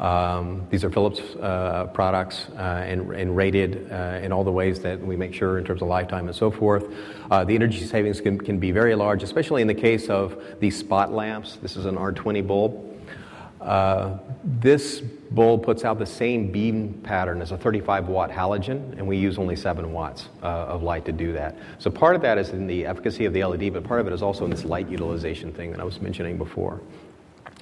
[0.00, 4.80] Um, these are Philips uh, products uh, and, and, rated uh, in all the ways
[4.80, 6.92] that we make sure in terms of lifetime and so forth.
[7.30, 10.76] Uh, the energy savings can, can be very large, especially in the case of these
[10.76, 11.56] spot lamps.
[11.62, 12.82] This is an R20 bulb.
[13.58, 19.06] Uh, this bulb puts out the same beam pattern as a 35 watt halogen, and
[19.06, 21.56] we use only 7 watts uh, of light to do that.
[21.78, 24.12] So, part of that is in the efficacy of the LED, but part of it
[24.12, 26.80] is also in this light utilization thing that I was mentioning before.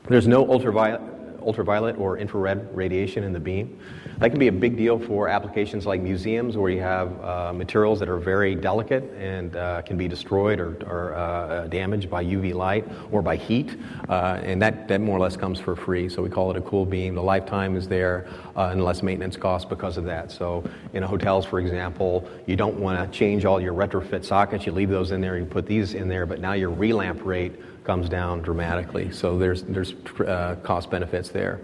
[0.08, 1.13] There's no ultraviolet
[1.44, 3.78] ultraviolet or infrared radiation in the beam.
[4.18, 7.98] That can be a big deal for applications like museums where you have uh, materials
[7.98, 12.54] that are very delicate and uh, can be destroyed or, or uh, damaged by UV
[12.54, 13.76] light or by heat.
[14.08, 16.08] Uh, and that, that more or less comes for free.
[16.08, 17.14] So we call it a cool beam.
[17.14, 18.26] The lifetime is there
[18.56, 20.30] uh, and less maintenance costs because of that.
[20.30, 24.66] So in hotels, for example, you don't want to change all your retrofit sockets.
[24.66, 27.52] You leave those in there, you put these in there, but now your relamp rate
[27.84, 29.12] comes down dramatically.
[29.12, 29.94] So there's, there's
[30.26, 31.60] uh, cost benefits there.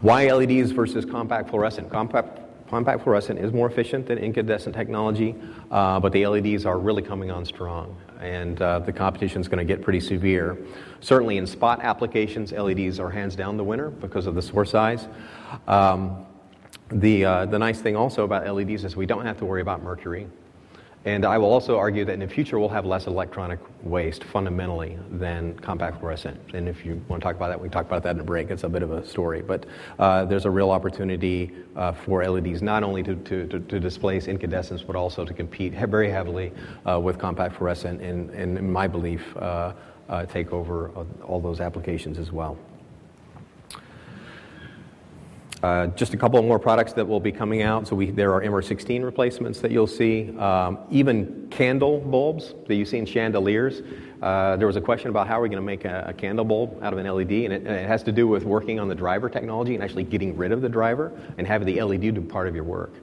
[0.00, 1.90] Why LEDs versus compact fluorescent?
[1.90, 5.36] Compact, compact fluorescent is more efficient than incandescent technology,
[5.70, 9.58] uh, but the LEDs are really coming on strong, and uh, the competition is going
[9.58, 10.56] to get pretty severe.
[11.00, 15.06] Certainly in spot applications, LEDs are hands down the winner because of the source size.
[15.68, 16.24] Um,
[16.90, 19.82] the, uh, the nice thing also about LEDs is we don't have to worry about
[19.82, 20.26] mercury.
[21.06, 24.98] And I will also argue that in the future we'll have less electronic waste fundamentally
[25.10, 26.38] than compact fluorescent.
[26.52, 28.24] And if you want to talk about that, we can talk about that in a
[28.24, 28.50] break.
[28.50, 29.40] It's a bit of a story.
[29.40, 29.64] But
[29.98, 34.26] uh, there's a real opportunity uh, for LEDs not only to, to, to, to, displace
[34.26, 36.52] incandescence, but also to compete very heavily
[36.86, 39.72] uh, with compact fluorescent and, and in my belief, uh,
[40.10, 40.90] uh, take over
[41.24, 42.58] all those applications as well.
[45.62, 47.86] Uh, just a couple more products that will be coming out.
[47.86, 50.34] So we, there are MR16 replacements that you'll see.
[50.38, 53.82] Um, even candle bulbs that you see in chandeliers.
[54.22, 56.44] Uh, there was a question about how are we going to make a, a, candle
[56.44, 58.88] bulb out of an LED, and it, and it, has to do with working on
[58.88, 62.20] the driver technology and actually getting rid of the driver and having the LED do
[62.20, 62.94] part of your work.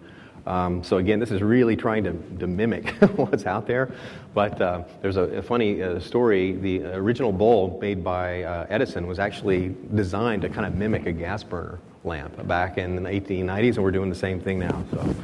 [0.48, 3.92] Um, so again, this is really trying to, to mimic what's out there.
[4.34, 6.54] But uh, there's a, a funny uh, story.
[6.54, 11.12] The original bulb made by uh, Edison was actually designed to kind of mimic a
[11.12, 14.84] gas burner lamp back in the 1890s, and we're doing the same thing now.
[14.92, 15.16] So,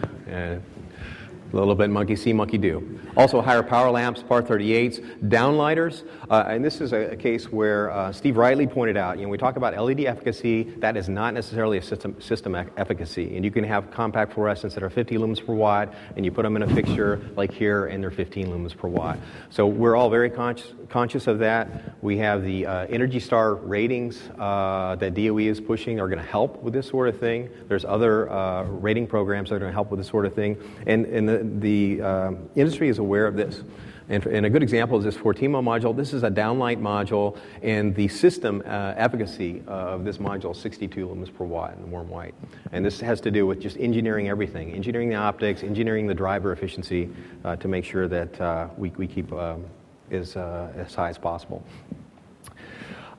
[1.53, 2.99] a little bit monkey see, monkey do.
[3.15, 6.03] Also, higher power lamps, par 38s, downlighters.
[6.29, 9.29] Uh, and this is a, a case where uh, Steve Riley pointed out, you know,
[9.29, 13.35] we talk about LED efficacy, that is not necessarily a system, system efficacy.
[13.35, 16.43] And you can have compact fluorescents that are 50 lumens per watt, and you put
[16.43, 19.19] them in a fixture like here, and they're 15 lumens per watt.
[19.49, 21.95] So we're all very conscious, conscious of that.
[22.01, 26.25] We have the uh, Energy Star ratings uh, that DOE is pushing are going to
[26.25, 27.49] help with this sort of thing.
[27.67, 30.57] There's other uh, rating programs that are going to help with this sort of thing.
[30.87, 33.63] And, and the, the uh, industry is aware of this.
[34.09, 35.95] And, and, a good example is this Fortimo module.
[35.95, 40.57] This is a downlight module, and the system uh, efficacy uh, of this module is
[40.59, 42.35] 62 lumens per watt in warm white.
[42.73, 46.51] And this has to do with just engineering everything, engineering the optics, engineering the driver
[46.51, 47.09] efficiency
[47.45, 49.63] uh, to make sure that uh, we, we keep um,
[50.11, 51.63] as, uh, as high as possible.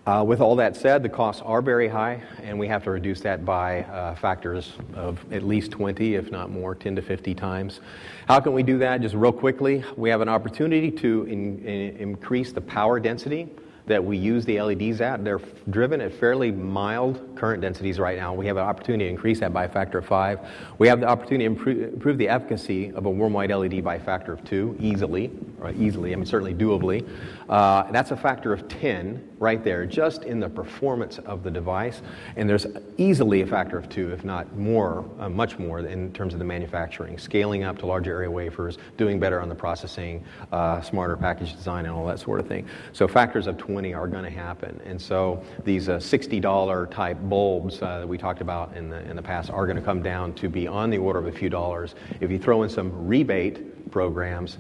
[0.06, 3.20] Uh, with all that said, the costs are very high, and we have to reduce
[3.20, 7.80] that by uh, factors of at least 20, if not more, 10 to 50 times.
[8.28, 9.00] How can we do that?
[9.00, 13.48] Just real quickly, we have an opportunity to in, in, increase the power density
[13.86, 15.24] that we use the LEDs at.
[15.24, 15.40] They're
[15.70, 18.32] driven at fairly mild current densities right now.
[18.32, 20.40] We have an opportunity to increase that by a factor of five.
[20.78, 23.96] We have the opportunity to improve, improve the efficacy of a warm white LED by
[23.96, 27.06] a factor of two easily, or easily, I mean, certainly doably.
[27.48, 32.02] Uh, that's a factor of 10 right there, just in the performance of the device.
[32.36, 36.32] And there's easily a factor of two, if not more, uh, much more, in terms
[36.32, 40.80] of the manufacturing, scaling up to larger area wafers, doing better on the processing, uh,
[40.80, 42.66] smarter package design, and all that sort of thing.
[42.92, 44.80] So factors of 20 are going to happen.
[44.84, 49.16] And so these uh, $60 type bulbs uh, that we talked about in the, in
[49.16, 51.50] the past are going to come down to be on the order of a few
[51.50, 51.94] dollars.
[52.20, 54.58] If you throw in some rebate programs,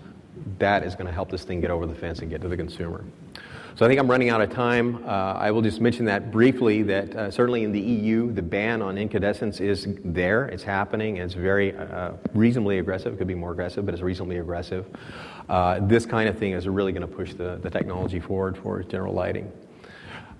[0.58, 2.56] that is going to help this thing get over the fence and get to the
[2.56, 3.04] consumer.
[3.76, 5.04] So I think I'm running out of time.
[5.04, 8.80] Uh, I will just mention that briefly that uh, certainly in the EU, the ban
[8.80, 10.46] on incandescence is there.
[10.46, 11.16] It's happening.
[11.16, 13.14] It's very uh, reasonably aggressive.
[13.14, 14.86] It could be more aggressive, but it's reasonably aggressive.
[15.48, 18.80] Uh, this kind of thing is really going to push the, the technology forward for
[18.84, 19.50] general lighting.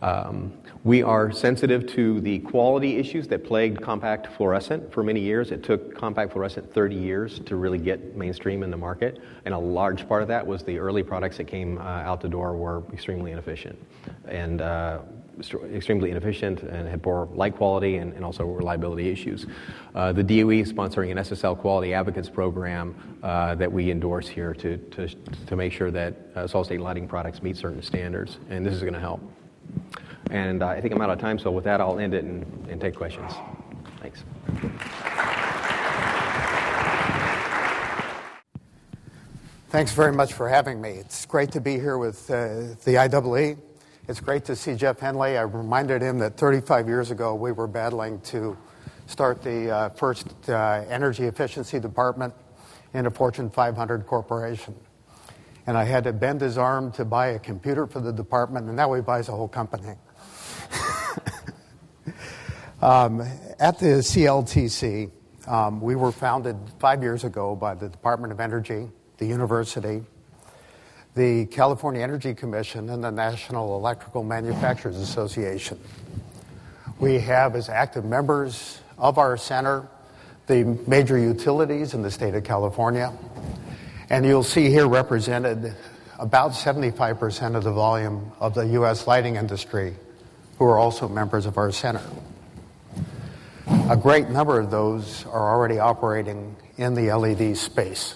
[0.02, 0.52] Um,
[0.84, 5.50] we are sensitive to the quality issues that plagued compact fluorescent for many years.
[5.50, 9.58] It took compact fluorescent 30 years to really get mainstream in the market, and a
[9.58, 12.82] large part of that was the early products that came uh, out the door were
[12.92, 13.78] extremely inefficient
[14.28, 14.98] and uh,
[15.72, 19.46] extremely inefficient and had poor light quality and, and also reliability issues.
[19.94, 24.54] Uh, the DOE is sponsoring an SSL Quality Advocates program uh, that we endorse here
[24.54, 25.08] to, to,
[25.46, 28.80] to make sure that uh, solid state lighting products meet certain standards, and this is
[28.80, 29.20] going to help.
[30.30, 32.44] And uh, I think I'm out of time, so with that, I'll end it and,
[32.68, 33.32] and take questions.
[34.00, 34.24] Thanks.
[39.68, 40.90] Thanks very much for having me.
[40.90, 43.58] It's great to be here with uh, the IEE.
[44.06, 45.36] It's great to see Jeff Henley.
[45.36, 48.56] I reminded him that 35 years ago we were battling to
[49.06, 52.34] start the uh, first uh, energy efficiency department
[52.92, 54.74] in a Fortune 500 corporation
[55.66, 58.76] and I had to bend his arm to buy a computer for the department, and
[58.76, 59.92] now he buys a whole company.
[62.82, 63.20] um,
[63.58, 65.10] at the CLTC,
[65.46, 70.02] um, we were founded five years ago by the Department of Energy, the university,
[71.14, 75.78] the California Energy Commission, and the National Electrical Manufacturers Association.
[76.98, 79.88] We have as active members of our center
[80.46, 83.12] the major utilities in the state of California,
[84.10, 85.74] and you'll see here represented
[86.18, 89.06] about 75% of the volume of the U.S.
[89.06, 89.94] lighting industry
[90.58, 92.02] who are also members of our center.
[93.90, 98.14] A great number of those are already operating in the LED space.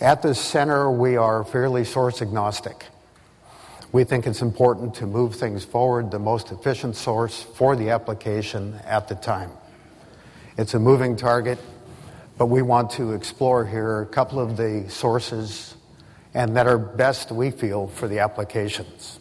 [0.00, 2.86] At this center, we are fairly source agnostic.
[3.92, 8.80] We think it's important to move things forward the most efficient source for the application
[8.86, 9.50] at the time.
[10.56, 11.58] It's a moving target,
[12.42, 15.76] but we want to explore here a couple of the sources
[16.34, 19.20] and that are best, we feel, for the applications.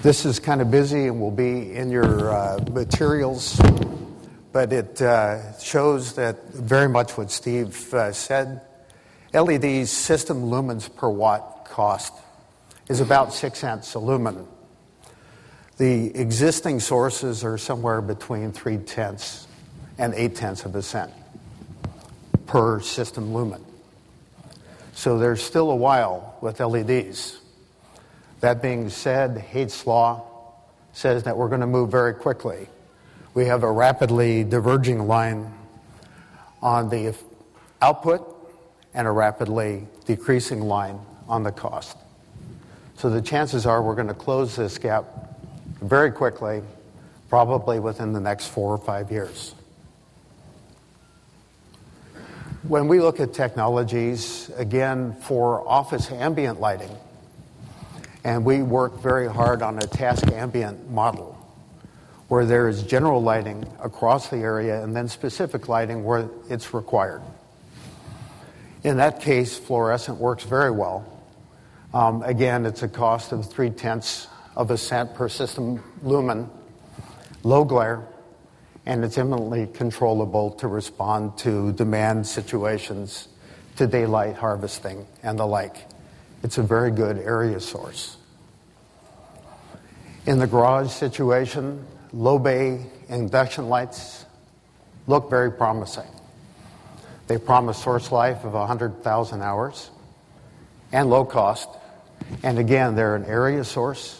[0.00, 3.60] This is kind of busy and will be in your uh, materials,
[4.52, 8.62] but it uh, shows that very much what Steve uh, said.
[9.34, 12.14] LED's system lumens per watt cost
[12.88, 14.46] is about six cents a lumen.
[15.76, 19.46] The existing sources are somewhere between three tenths
[19.98, 21.12] and eight tenths of a cent
[22.50, 23.64] per system lumen.
[24.92, 27.38] So there's still a while with LEDs.
[28.40, 30.26] That being said, Haitz's Law
[30.92, 32.66] says that we're going to move very quickly.
[33.34, 35.54] We have a rapidly diverging line
[36.60, 37.14] on the
[37.80, 38.26] output
[38.94, 41.96] and a rapidly decreasing line on the cost.
[42.96, 45.04] So the chances are we're going to close this gap
[45.80, 46.62] very quickly,
[47.28, 49.54] probably within the next four or five years.
[52.62, 56.94] When we look at technologies, again, for office ambient lighting,
[58.22, 61.38] and we work very hard on a task ambient model
[62.28, 67.22] where there is general lighting across the area and then specific lighting where it's required.
[68.84, 71.06] In that case, fluorescent works very well.
[71.94, 76.50] Um, again, it's a cost of three tenths of a cent per system lumen,
[77.42, 78.06] low glare,
[78.90, 83.28] and it's eminently controllable to respond to demand situations,
[83.76, 85.76] to daylight harvesting, and the like.
[86.42, 88.16] It's a very good area source.
[90.26, 94.26] In the garage situation, low bay induction lights
[95.06, 96.10] look very promising.
[97.28, 99.88] They promise source life of 100,000 hours
[100.90, 101.68] and low cost.
[102.42, 104.19] And again, they're an area source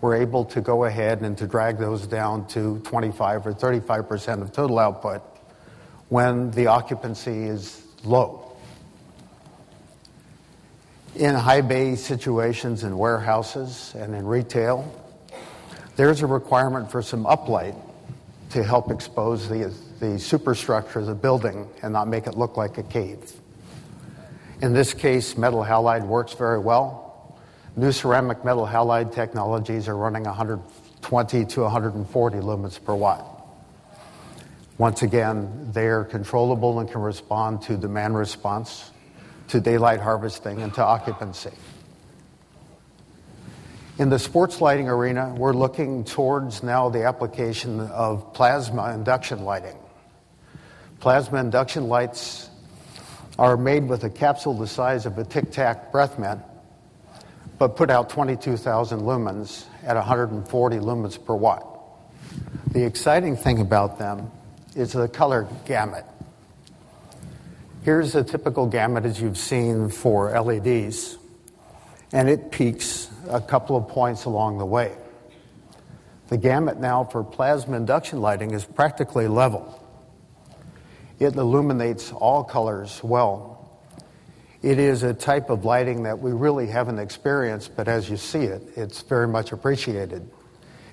[0.00, 4.42] we're able to go ahead and to drag those down to 25 or 35 percent
[4.42, 5.22] of total output
[6.08, 8.56] when the occupancy is low.
[11.16, 14.94] In high bay situations in warehouses and in retail,
[15.96, 17.76] there's a requirement for some uplight
[18.50, 22.78] to help expose the, the superstructure of the building and not make it look like
[22.78, 23.32] a cave.
[24.62, 27.07] In this case, metal halide works very well.
[27.76, 33.24] New ceramic metal halide technologies are running 120 to 140 lumens per watt.
[34.78, 38.90] Once again, they are controllable and can respond to demand response,
[39.48, 41.52] to daylight harvesting, and to occupancy.
[43.98, 49.76] In the sports lighting arena, we're looking towards now the application of plasma induction lighting.
[51.00, 52.48] Plasma induction lights
[53.38, 56.40] are made with a capsule the size of a Tic Tac breath mint,
[57.58, 61.66] but put out 22,000 lumens at 140 lumens per watt.
[62.72, 64.30] The exciting thing about them
[64.76, 66.04] is the color gamut.
[67.82, 71.18] Here's a typical gamut as you've seen for LEDs,
[72.12, 74.94] and it peaks a couple of points along the way.
[76.28, 79.82] The gamut now for plasma induction lighting is practically level.
[81.18, 83.57] It illuminates all colors well.
[84.60, 88.40] It is a type of lighting that we really haven't experienced, but as you see
[88.40, 90.28] it, it's very much appreciated.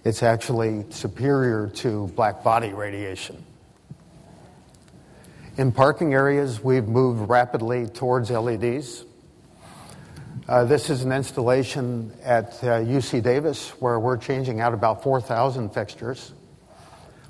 [0.04, 3.44] It's actually superior to black body radiation.
[5.58, 9.04] In parking areas, we've moved rapidly towards LEDs.
[10.48, 15.74] Uh, this is an installation at uh, UC Davis where we're changing out about 4,000
[15.74, 16.34] fixtures.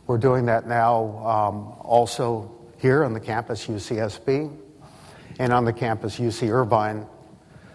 [0.06, 4.65] We're doing that now um, also here on the campus UCSB
[5.40, 7.06] and on the campus UC Irvine.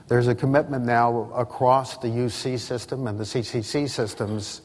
[0.09, 4.63] There's a commitment now across the UC system and the CCC systems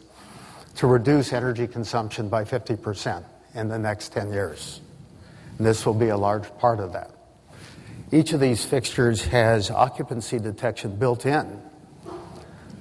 [0.75, 3.23] to reduce energy consumption by 50%
[3.53, 4.81] in the next 10 years.
[5.57, 7.11] And this will be a large part of that.
[8.11, 11.61] Each of these fixtures has occupancy detection built in.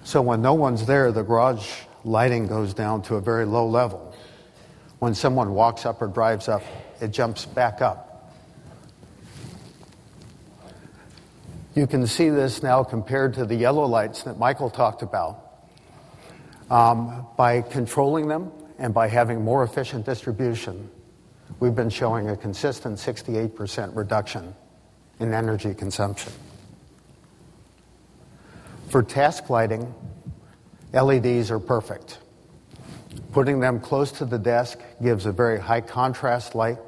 [0.03, 1.67] So when no one's there, the garage
[2.05, 4.15] lighting goes down to a very low level.
[4.99, 6.63] When someone walks up or drives up,
[7.01, 8.14] it jumps back up.
[11.75, 15.41] You can see this now compared to the yellow lights that Michael talked about.
[16.71, 20.89] Um, by controlling them and by having more efficient distribution,
[21.59, 24.55] we've been showing a consistent 68% reduction
[25.19, 26.33] in energy consumption.
[28.89, 29.93] For task lighting,
[30.93, 32.19] LEDs are perfect.
[33.33, 36.79] Putting them close to the desk gives a very high contrast light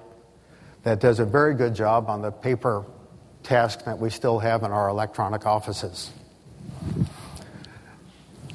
[0.85, 2.85] that does a very good job on the paper
[3.47, 6.11] task that we still have in our electronic offices.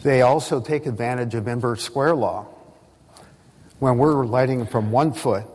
[0.03, 2.45] They also take advantage of inverse square law.
[3.79, 5.45] When we're lighting from one foot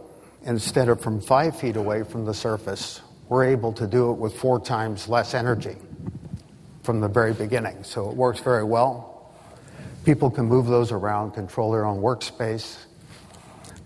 [0.45, 4.35] instead of from five feet away from the surface, we're able to do it with
[4.35, 5.77] four times less energy
[6.83, 7.85] from the very beginning.
[7.85, 9.33] So it works very well.
[10.05, 12.79] People can move those around, control their own workspace.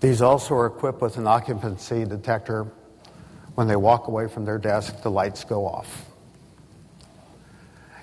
[0.01, 2.67] These also are equipped with an occupancy detector.
[3.61, 6.07] When they walk away from their desk, the lights go off.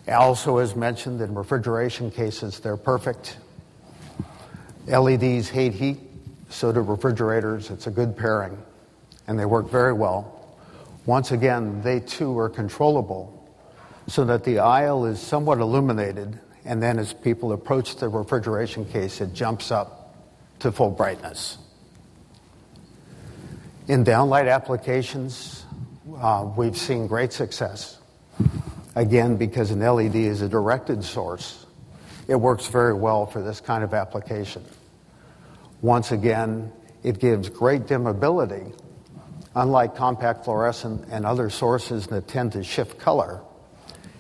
[0.08, 3.38] Also, as mentioned, in refrigeration cases, they're perfect.
[4.86, 5.97] LEDs hate heat,
[6.49, 7.72] so do refrigerators.
[7.72, 8.55] It's a good pairing,
[9.26, 10.47] and they work very well.
[11.08, 13.51] Once again, they too are controllable
[14.05, 19.22] so that the aisle is somewhat illuminated, and then as people approach the refrigeration case,
[19.22, 20.16] it jumps up
[20.60, 21.58] to full brightness.
[23.88, 25.66] In downlight applications,
[26.18, 28.00] uh, we've seen great success.
[28.96, 31.66] Again, because an LED is a directed source,
[32.28, 34.64] it works very well for this kind of application.
[35.82, 36.72] Once again,
[37.04, 38.74] it gives great dimmability
[39.58, 43.42] Unlike compact fluorescent and other sources that tend to shift color,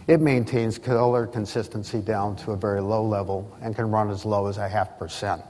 [0.07, 4.47] it maintains color consistency down to a very low level and can run as low
[4.47, 5.43] as a half percent.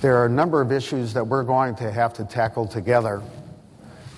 [0.00, 3.20] There are a number of issues that we're going to have to tackle together,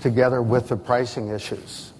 [0.02, 1.94] together with the pricing issues.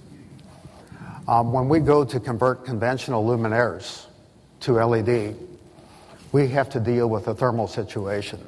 [1.27, 4.05] Um, when we go to convert conventional luminaires
[4.61, 5.35] to LED,
[6.31, 8.41] we have to deal with a thermal situation.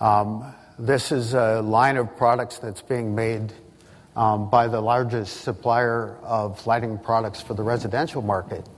[0.00, 3.54] Um, this is a line of products that's being made
[4.16, 8.68] um, by the largest supplier of lighting products for the residential market.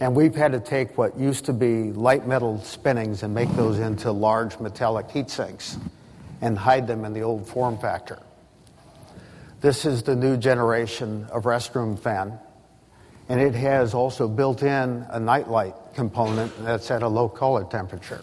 [0.00, 3.78] And we've had to take what used to be light metal spinnings and make those
[3.78, 5.76] into large metallic heat sinks
[6.40, 8.18] and hide them in the old form factor.
[9.60, 12.38] This is the new generation of restroom fan,
[13.28, 18.22] and it has also built in a nightlight component that's at a low color temperature.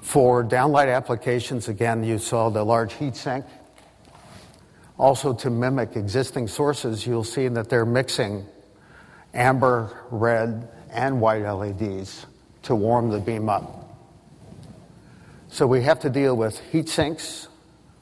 [0.00, 3.44] For downlight applications, again, you saw the large heat sink.
[4.98, 8.44] Also, to mimic existing sources, you'll see that they're mixing
[9.34, 12.24] amber, red, and white LEDs
[12.62, 13.80] to warm the beam up.
[15.48, 17.48] So we have to deal with heat sinks,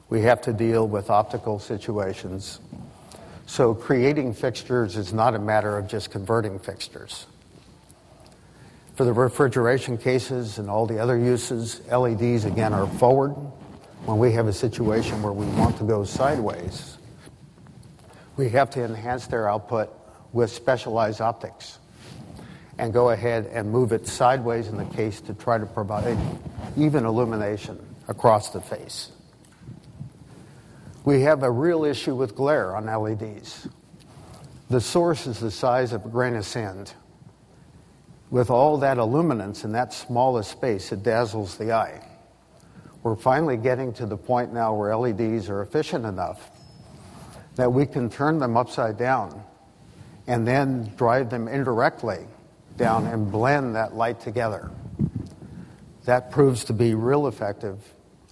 [0.09, 2.59] we have to deal with optical situations.
[3.45, 7.27] So creating fixtures is not a matter of just converting fixtures.
[8.95, 13.31] For the refrigeration cases and all the other uses, LEDs again are forward.
[14.05, 16.97] When we have a situation where we want to go sideways,
[18.37, 19.89] we have to enhance their output
[20.33, 21.79] with specialized optics
[22.79, 26.17] and go ahead and move it sideways in the case to try to provide
[26.75, 29.11] even illumination across the face.
[31.05, 33.67] We have a real issue with glare on LEDs.
[34.69, 36.93] The source is the size of a grain of sand.
[38.31, 42.07] With all that illuminance in that smallest space, it dazzles the eye.
[43.03, 46.49] We're finally getting to the point now where LEDs are efficient enough
[47.55, 49.43] that we can turn them upside down
[50.27, 52.25] and then drive them indirectly
[52.77, 54.71] down and blend that light together.
[56.05, 57.79] That proves to be real effective.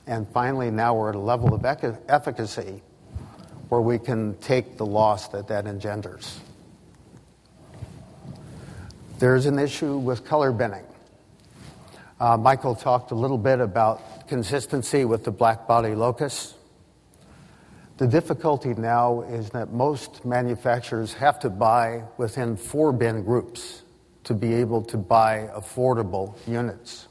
[0.07, 2.81] And finally, now we're at a level of efficacy
[3.69, 6.39] where we can take the loss that that engenders.
[9.19, 10.83] There's an issue with color binning.
[12.19, 16.55] Uh, Michael talked a little bit about consistency with the black body locus.
[18.01, 23.83] The difficulty now is that most manufacturers have to buy within four bin groups
[24.23, 27.07] to be able to buy affordable units.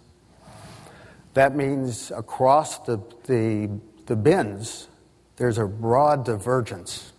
[1.34, 3.70] That means across the, the,
[4.06, 4.88] the bins,
[5.36, 7.12] there's a broad divergence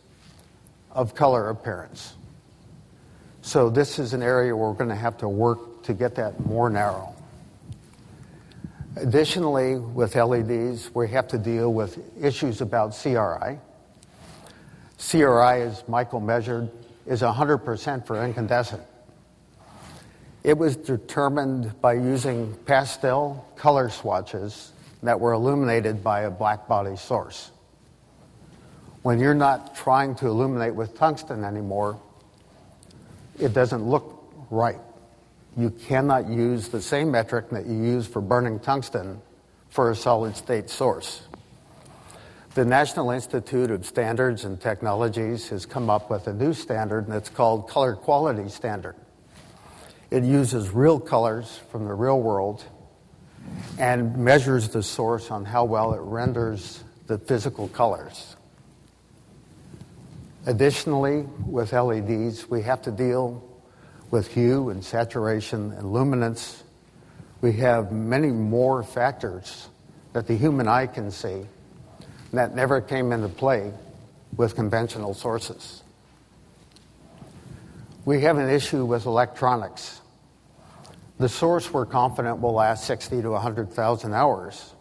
[0.92, 2.16] of color appearance.
[3.42, 6.46] So, this is an area where we're going to have to work to get that
[6.46, 7.16] more narrow.
[8.98, 13.58] Additionally, with LEDs, we have to deal with issues about CRI.
[14.98, 16.70] CRI, as Michael measured,
[17.06, 18.82] is 100% for incandescent.
[20.44, 24.74] It was determined by using pastel color swatches
[25.04, 27.52] that were illuminated by a black body source.
[29.04, 32.00] When you're not trying to illuminate with tungsten anymore,
[33.40, 34.80] it doesn't look right.
[35.58, 39.22] You cannot use the same metric that you use for burning tungsten
[39.70, 41.24] for a solid state source.
[42.54, 47.16] The National Institute of Standards and Technologies has come up with a new standard, and
[47.16, 48.96] it's called Color Quality Standard.
[50.10, 52.66] It uses real colors from the real world
[53.80, 58.36] and measures the source on how well it renders the physical colors.
[60.46, 63.51] Additionally, with LEDs, we have to deal
[64.12, 66.64] with hue and saturation and luminance.
[67.40, 69.70] We have many more factors
[70.14, 71.46] that the human eye can see
[72.34, 73.74] that never came into play
[74.36, 75.82] with conventional sources.
[78.06, 80.02] We have an issue with electronics.
[81.18, 84.74] The source we're confident will last 60 to 100,000 hours.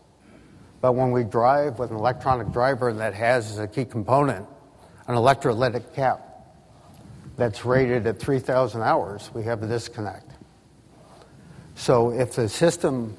[0.80, 4.46] But when we drive with an electronic driver that has as a key component
[5.06, 6.29] an electrolytic cap
[7.40, 10.30] that's rated at 3,000 hours, we have a disconnect.
[11.74, 13.16] So if the system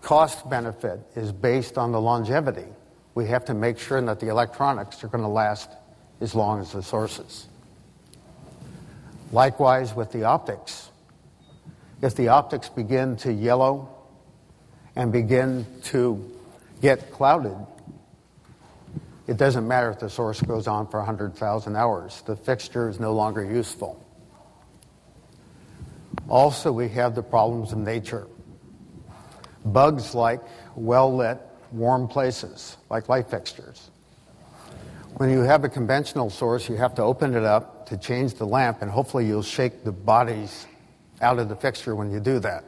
[0.00, 2.66] cost benefit is based on the longevity,
[3.14, 5.70] we have to make sure that the electronics are going to last
[6.20, 7.46] as long as the sources.
[9.30, 10.90] Likewise with the optics
[12.02, 13.88] if the optics begin to yellow
[14.96, 16.30] and begin to
[16.80, 17.56] get clouded,
[19.30, 22.20] it doesn't matter if the source goes on for 100,000 hours.
[22.26, 24.04] The fixture is no longer useful.
[26.28, 28.26] Also, we have the problems of nature.
[29.64, 30.40] Bugs like
[30.74, 31.38] well lit,
[31.70, 33.92] warm places, like light fixtures.
[35.18, 38.46] When you have a conventional source, you have to open it up to change the
[38.46, 40.66] lamp, and hopefully, you'll shake the bodies
[41.20, 42.64] out of the fixture when you do that.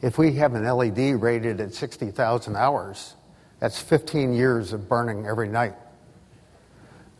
[0.00, 3.15] If we have an LED rated at 60,000 hours,
[3.58, 5.74] that's 15 years of burning every night.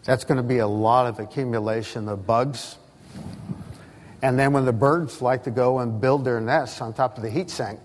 [0.04, 2.76] That's going to be a lot of accumulation of bugs.
[4.22, 7.22] And then when the birds like to go and build their nests on top of
[7.22, 7.80] the heat sink,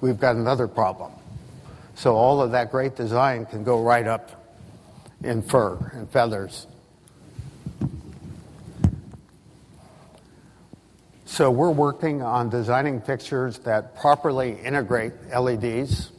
[0.00, 1.12] we've got another problem.
[1.94, 4.54] So all of that great design can go right up
[5.22, 6.66] in fur and feathers.
[11.26, 16.10] So we're working on designing fixtures that properly integrate LEDs.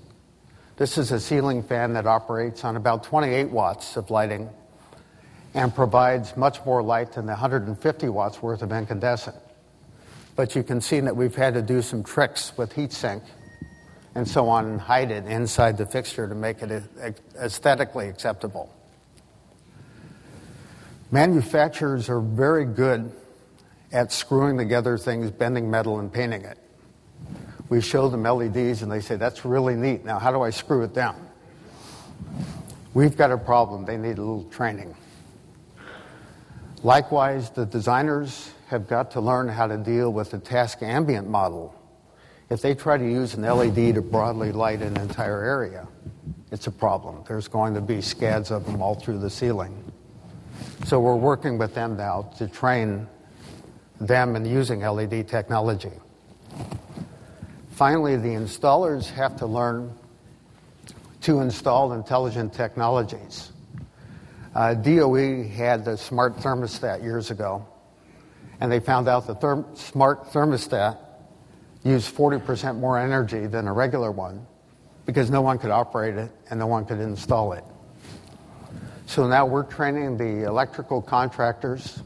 [0.81, 4.49] This is a ceiling fan that operates on about 28 watts of lighting
[5.53, 9.35] and provides much more light than the 150 watts worth of incandescent.
[10.35, 13.21] But you can see that we've had to do some tricks with heat sink
[14.15, 16.83] and so on and hide it inside the fixture to make it
[17.39, 18.73] aesthetically acceptable.
[21.11, 23.11] Manufacturers are very good
[23.91, 26.57] at screwing together things, bending metal, and painting it.
[27.71, 30.03] We show them LEDs and they say, That's really neat.
[30.03, 31.25] Now, how do I screw it down?
[32.93, 33.85] We've got a problem.
[33.85, 34.93] They need a little training.
[36.83, 41.73] Likewise, the designers have got to learn how to deal with the task ambient model.
[42.49, 45.87] If they try to use an LED to broadly light an entire area,
[46.51, 47.23] it's a problem.
[47.25, 49.81] There's going to be scads of them all through the ceiling.
[50.87, 53.07] So we're working with them now to train
[54.01, 55.93] them in using LED technology.
[57.81, 59.91] Finally, the installers have to learn
[61.19, 63.51] to install intelligent technologies.
[64.53, 67.65] Uh, DOE had the smart thermostat years ago,
[68.59, 70.95] and they found out the therm- smart thermostat
[71.83, 74.45] used 40% more energy than a regular one
[75.07, 77.63] because no one could operate it and no one could install it.
[79.07, 81.99] So now we're training the electrical contractors.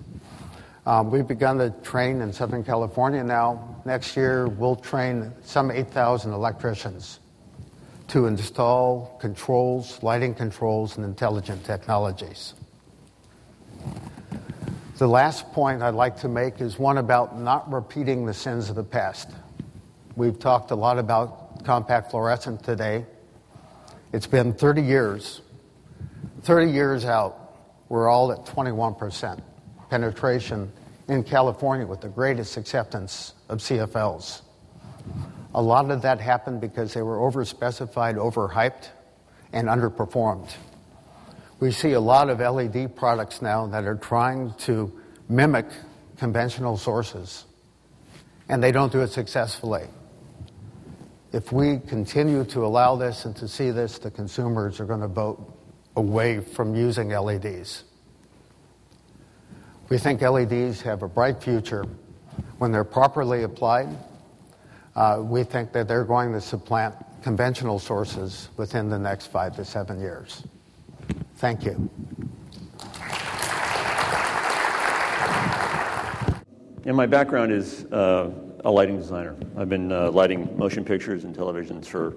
[0.86, 3.74] Um, we've begun to train in Southern California now.
[3.86, 7.20] Next year, we'll train some 8,000 electricians
[8.08, 12.56] to install controls, lighting controls, and intelligent technologies.
[14.98, 18.76] The last point I'd like to make is one about not repeating the sins of
[18.76, 19.30] the past.
[20.16, 23.06] We've talked a lot about compact fluorescent today.
[24.14, 25.42] It's been 30 years
[26.46, 27.56] 30 years out,
[27.90, 29.40] we're all at 21%
[29.90, 30.72] penetration
[31.08, 34.41] in California with the greatest acceptance of CFLs.
[35.53, 38.89] A lot of that happened because they were overspecified, overhyped,
[39.53, 40.53] and underperformed.
[41.60, 44.91] We see a lot of LED products now that are trying to
[45.30, 45.68] mimic
[46.18, 47.45] conventional sources,
[48.49, 49.88] and they don't do it successfully.
[51.32, 55.08] If we continue to allow this and to see this, the consumers are going to
[55.08, 55.53] vote
[55.95, 57.84] away from using LEDs.
[59.88, 61.86] We think LEDs have a bright future
[62.58, 63.90] when they're properly applied.
[64.96, 69.66] Uh, we think that they're going to supplant conventional sources within the next five to
[69.66, 70.44] seven years.
[71.36, 71.90] Thank you.
[76.86, 78.32] And my background is uh,
[78.64, 79.36] a lighting designer.
[79.56, 82.16] I've been uh, lighting motion pictures and televisions for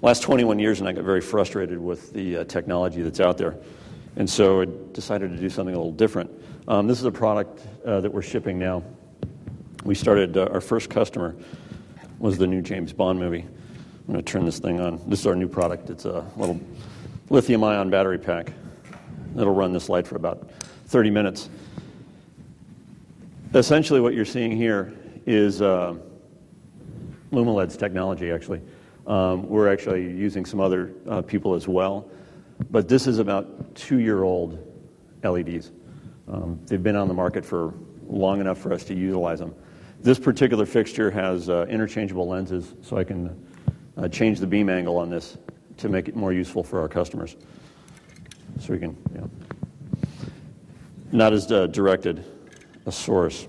[0.00, 3.54] last 21 years, and I got very frustrated with the uh, technology that's out there.
[4.16, 6.30] And so I decided to do something a little different.
[6.68, 8.82] Um, this is a product uh, that we're shipping now.
[9.84, 11.36] We started, uh, our first customer
[12.18, 13.42] was the new James Bond movie.
[13.42, 15.00] I'm going to turn this thing on.
[15.08, 15.90] This is our new product.
[15.90, 16.60] It's a little
[17.30, 18.52] lithium ion battery pack.
[19.36, 20.50] It'll run this light for about
[20.86, 21.50] 30 minutes.
[23.54, 24.92] Essentially, what you're seeing here
[25.24, 25.94] is uh,
[27.30, 28.60] Lumileds technology, actually.
[29.06, 32.10] Um, we're actually using some other uh, people as well.
[32.72, 34.58] But this is about two year old
[35.22, 35.70] LEDs.
[36.28, 37.74] Um, they've been on the market for
[38.08, 39.54] long enough for us to utilize them.
[40.00, 43.46] This particular fixture has uh, interchangeable lenses, so I can
[43.96, 45.38] uh, change the beam angle on this
[45.78, 47.36] to make it more useful for our customers.
[48.60, 49.30] So we can, know,
[51.12, 52.24] not as uh, directed
[52.86, 53.46] a source.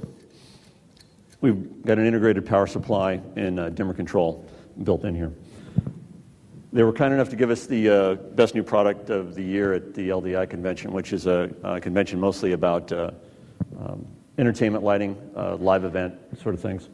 [1.42, 4.46] We've got an integrated power supply and uh, dimmer control
[4.84, 5.32] built in here.
[6.78, 9.74] They were kind enough to give us the uh, best new product of the year
[9.74, 13.10] at the LDI convention, which is a, a convention mostly about uh,
[13.80, 14.06] um,
[14.38, 16.90] entertainment lighting, uh, live event sort of things.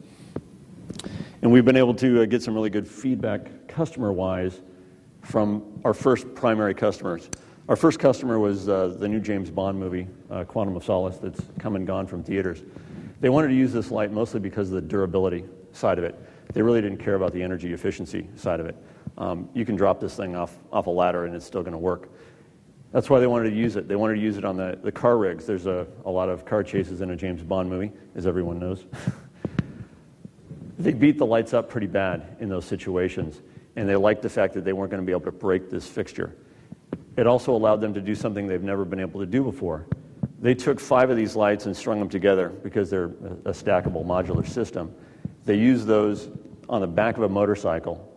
[1.42, 4.62] And we've been able to uh, get some really good feedback customer wise
[5.20, 7.28] from our first primary customers.
[7.68, 11.42] Our first customer was uh, the new James Bond movie, uh, Quantum of Solace, that's
[11.58, 12.62] come and gone from theaters.
[13.20, 16.18] They wanted to use this light mostly because of the durability side of it.
[16.54, 18.76] They really didn't care about the energy efficiency side of it
[19.16, 21.78] um, you can drop this thing off, off a ladder and it's still going to
[21.78, 22.08] work.
[22.92, 23.88] That's why they wanted to use it.
[23.88, 25.46] They wanted to use it on the, the car rigs.
[25.46, 28.84] There's a, a lot of car chases in a James Bond movie, as everyone knows.
[30.78, 33.42] they beat the lights up pretty bad in those situations,
[33.74, 35.88] and they liked the fact that they weren't going to be able to break this
[35.88, 36.36] fixture.
[37.16, 39.86] It also allowed them to do something they've never been able to do before.
[40.40, 43.06] They took five of these lights and strung them together because they're
[43.44, 44.94] a stackable modular system.
[45.46, 46.28] They used those
[46.68, 48.13] on the back of a motorcycle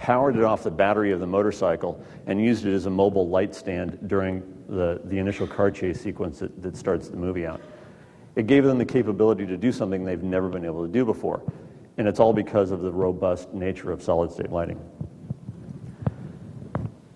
[0.00, 3.54] powered it off the battery of the motorcycle, and used it as a mobile light
[3.54, 7.60] stand during the, the initial car chase sequence that, that starts the movie out.
[8.34, 11.42] It gave them the capability to do something they've never been able to do before.
[11.98, 14.80] And it's all because of the robust nature of solid state lighting.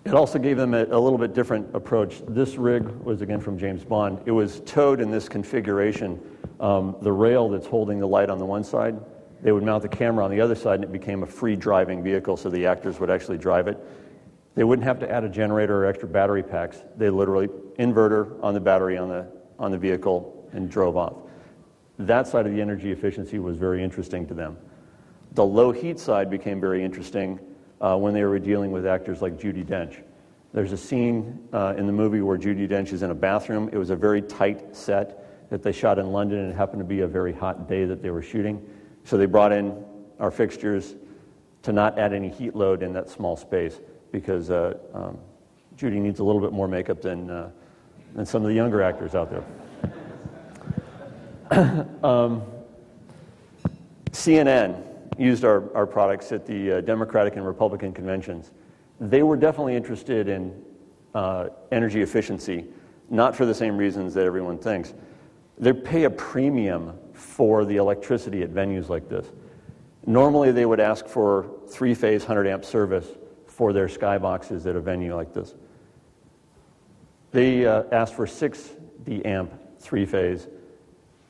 [0.03, 2.21] It also gave them a, a, little bit different approach.
[2.27, 4.21] This rig was again from James Bond.
[4.27, 6.21] It was towed in this configuration.
[6.59, 8.99] Um, the rail that's holding the light on the one side
[9.45, 12.01] They would mount the camera on the other side, and it became a free driving
[12.01, 13.77] vehicle, so the actors would actually drive it.
[14.55, 16.81] They wouldn't have to add a generator or extra battery packs.
[16.97, 19.27] They literally inverter on the battery on the,
[19.59, 21.13] on the vehicle and drove off.
[21.99, 24.57] That side of the energy efficiency was very interesting to them.
[25.33, 27.39] The low heat side became very interesting
[27.81, 30.01] uh, when they were dealing with actors like Judi Dench.
[30.53, 33.69] There's a scene uh, in the movie where Judi Dench is in a bathroom.
[33.71, 36.83] It was a very tight set that they shot in London, and it happened to
[36.83, 38.67] be a very hot day that they were shooting.
[39.05, 39.85] So they brought in
[40.19, 40.95] our fixtures
[41.61, 43.79] to not add any heat load in that small space
[44.11, 45.17] because uh, um,
[45.77, 47.51] Judi needs a little bit more makeup than, uh,
[48.15, 49.43] than some of the younger actors out there.
[52.03, 52.41] um,
[54.11, 54.83] CNN
[55.19, 58.51] used our, our products at the uh, Democratic and Republican conventions.
[58.99, 60.63] They were definitely interested in
[61.13, 62.65] uh, energy efficiency,
[63.09, 64.93] not for the same reasons that everyone thinks.
[65.57, 69.25] They pay a premium for the electricity at venues like this.
[70.05, 73.07] Normally, they would ask for three phase 100 amp service
[73.47, 75.55] for their skyboxes at a venue like this.
[77.31, 80.47] They uh, asked for 60 amp three phase.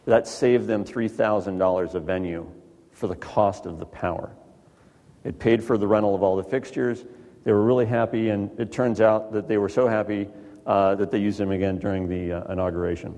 [0.06, 2.50] That saved them $3,000 a venue
[2.92, 4.32] for the cost of the power.
[5.24, 7.04] It paid for the rental of all the fixtures.
[7.44, 10.28] They were really happy, and it turns out that they were so happy
[10.66, 13.16] uh, that they used them again during the uh, inauguration.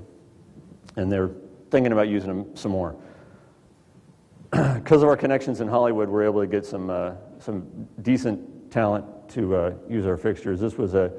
[0.97, 1.29] And they're
[1.69, 2.95] thinking about using them some more.
[4.77, 9.05] Because of our connections in Hollywood, we're able to get some, uh, some decent talent
[9.29, 10.59] to uh, use our fixtures.
[10.59, 11.11] This was a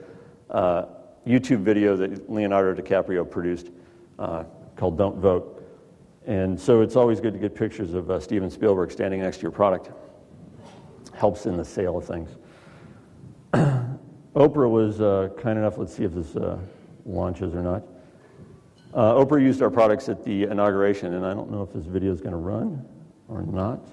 [0.51, 0.87] uh,
[1.27, 3.71] YouTube video that Leonardo DiCaprio produced
[4.19, 4.45] uh,
[4.77, 5.63] called Don't Vote.
[6.27, 9.43] And so it's always good to get pictures of uh, Steven Spielberg standing next to
[9.43, 9.91] your product.
[11.15, 12.31] Helps in the sale of things.
[14.35, 16.35] Oprah was uh, kind enough, let's see if this
[17.05, 17.83] launches or not.
[18.95, 22.21] Oprah used our products at the inauguration, and I don't know if this video is
[22.21, 22.85] going to run
[23.29, 23.87] or not.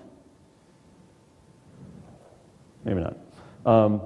[2.84, 3.18] Maybe not.
[3.66, 4.02] Um,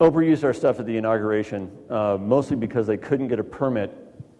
[0.00, 3.92] Oprah used our stuff at the inauguration uh, mostly because they couldn't get a permit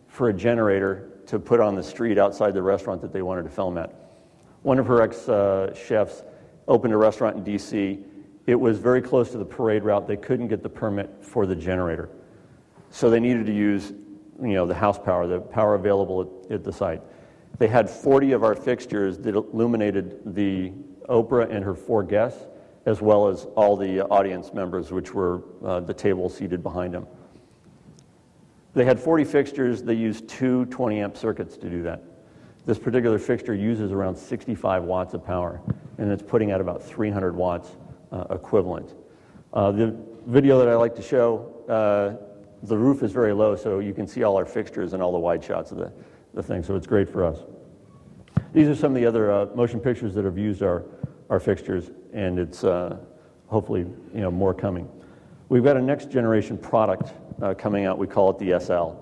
[0.09, 3.49] for a generator to put on the street outside the restaurant that they wanted to
[3.49, 3.93] film at.
[4.63, 6.23] One of her ex uh, chefs
[6.69, 8.01] opened a restaurant in D.C.
[8.47, 10.07] It was very close to the parade route.
[10.07, 12.11] They couldn't get the permit for the generator.
[12.91, 13.93] So they needed to use
[14.41, 17.03] you know, the house power, the power available at, at the site.
[17.59, 20.73] They had 40 of our fixtures that illuminated the
[21.09, 22.45] Oprah and her four guests
[22.87, 27.07] as well as all the audience members, which were uh, the table seated behind them.
[28.75, 29.83] They had 40 fixtures.
[29.83, 32.03] They used two 20 amp circuits to do that.
[32.67, 35.61] This particular fixture uses around 65 watts of power,
[35.99, 37.77] and it's putting out about 300 watts
[38.11, 38.95] uh, equivalent.
[39.53, 42.34] Uh, the video that I like to show, uh,
[42.65, 45.19] the roof is very low, so you can see all our fixtures and all the
[45.19, 45.93] wide shots of the,
[46.33, 47.41] the thing, so it's great for us.
[48.53, 50.85] These are some of the other uh, motion pictures that have used our,
[51.29, 52.97] our fixtures, and it's uh,
[53.49, 53.81] hopefully
[54.15, 54.89] you know, more coming.
[55.51, 57.13] We've got a next generation product
[57.43, 57.99] uh, coming out.
[57.99, 58.99] We call it the SL.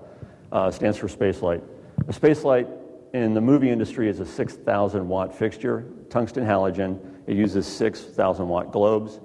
[0.51, 1.63] Uh, stands for Spacelight.
[2.07, 2.67] A Spacelight
[3.13, 6.99] in the movie industry is a 6,000 watt fixture, tungsten halogen.
[7.27, 9.19] It uses 6,000 watt globes.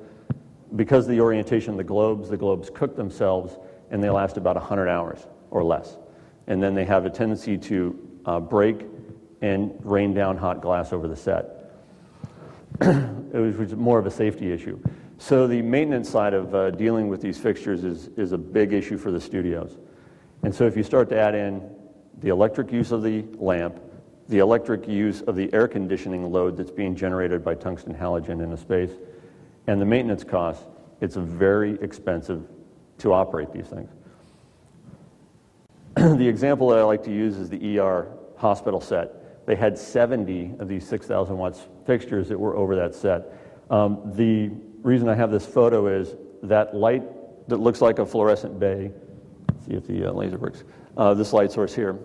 [0.77, 3.59] Because of the orientation of the globes, the globes cook themselves
[3.91, 5.97] and they last about 100 hours or less.
[6.47, 8.85] And then they have a tendency to uh, break
[9.41, 11.73] and rain down hot glass over the set.
[12.81, 14.81] it was more of a safety issue.
[15.19, 18.97] So the maintenance side of uh, dealing with these fixtures is, is a big issue
[18.97, 19.77] for the studios.
[20.43, 21.69] And so if you start to add in
[22.21, 23.81] the electric use of the lamp,
[24.29, 28.53] the electric use of the air conditioning load that's being generated by tungsten halogen in
[28.53, 28.93] a space,
[29.67, 30.65] and the maintenance costs,
[31.01, 32.47] it's a very expensive
[32.99, 33.91] to operate these things.
[36.19, 39.19] the example that I like to use is the ER hospital set
[39.49, 43.33] they had 70 of these 6,000 watts fixtures that were over that set.
[43.71, 44.51] Um, the
[44.83, 47.03] reason I have this photo is that light
[47.49, 48.93] that looks like a fluorescent bay,
[49.67, 50.65] see if the uh, laser works,
[50.99, 51.99] uh, this light source here,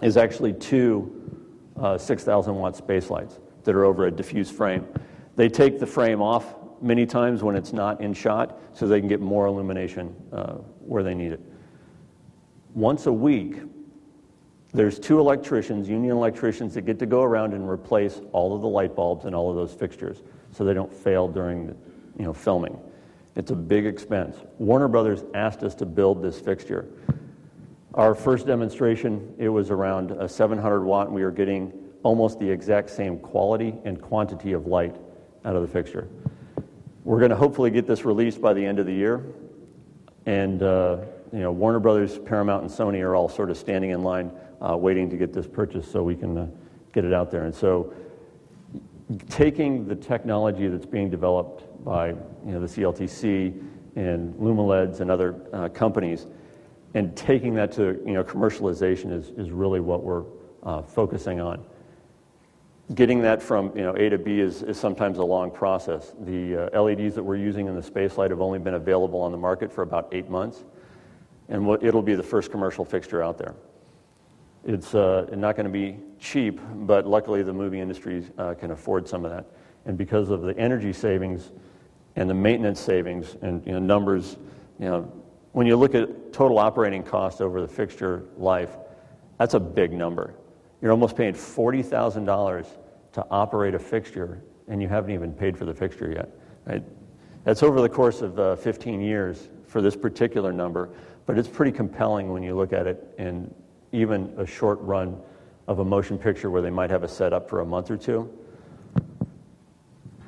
[0.00, 1.42] is actually two
[1.76, 4.86] uh, 6,000 watt space lights that are over a diffuse frame.
[5.34, 9.08] They take the frame off many times when it's not in shot so they can
[9.08, 11.40] get more illumination uh, where they need it.
[12.74, 13.56] Once a week,
[14.72, 18.68] there's two electricians, union electricians, that get to go around and replace all of the
[18.68, 20.22] light bulbs and all of those fixtures
[20.52, 21.76] so they don't fail during the,
[22.18, 22.78] you know, filming.
[23.36, 24.36] It's a big expense.
[24.58, 26.88] Warner Brothers asked us to build this fixture.
[27.94, 31.72] Our first demonstration, it was around a 700 watt, and we were getting
[32.02, 34.96] almost the exact same quality and quantity of light
[35.44, 36.08] out of the fixture.
[37.04, 39.24] We're going to hopefully get this released by the end of the year,
[40.26, 40.98] and uh,
[41.32, 44.30] you know, Warner Brothers, Paramount, and Sony are all sort of standing in line
[44.60, 46.46] uh, waiting to get this purchased so we can uh,
[46.92, 47.44] get it out there.
[47.44, 47.92] And so
[49.28, 53.60] taking the technology that's being developed by you know, the CLTC
[53.96, 56.26] and Lumileds and other uh, companies
[56.94, 60.24] and taking that to you know, commercialization is, is really what we're
[60.62, 61.64] uh, focusing on.
[62.94, 66.12] Getting that from you know, A to B is, is sometimes a long process.
[66.20, 69.38] The uh, LEDs that we're using in the Spacelight have only been available on the
[69.38, 70.64] market for about eight months,
[71.48, 73.54] and what, it'll be the first commercial fixture out there.
[74.64, 79.06] It's uh, not going to be cheap, but luckily the movie industry uh, can afford
[79.06, 79.46] some of that.
[79.86, 81.52] And because of the energy savings
[82.16, 84.36] and the maintenance savings and you know, numbers,
[84.80, 85.12] you know,
[85.52, 88.76] when you look at total operating cost over the fixture life,
[89.38, 90.34] that's a big number.
[90.82, 92.66] You're almost paying $40,000
[93.12, 96.28] to operate a fixture, and you haven't even paid for the fixture yet.
[96.66, 96.82] Right?
[97.44, 100.90] That's over the course of uh, 15 years for this particular number,
[101.26, 103.52] but it's pretty compelling when you look at it in
[103.92, 105.18] even a short run
[105.66, 108.30] of a motion picture where they might have a setup for a month or two.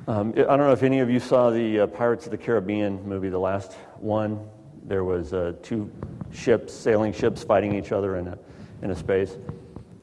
[0.07, 3.01] Um, I don't know if any of you saw the uh, Pirates of the Caribbean
[3.07, 4.39] movie, the last one.
[4.85, 5.89] There was uh, two
[6.31, 8.37] ships, sailing ships, fighting each other in a,
[8.81, 9.37] in a space.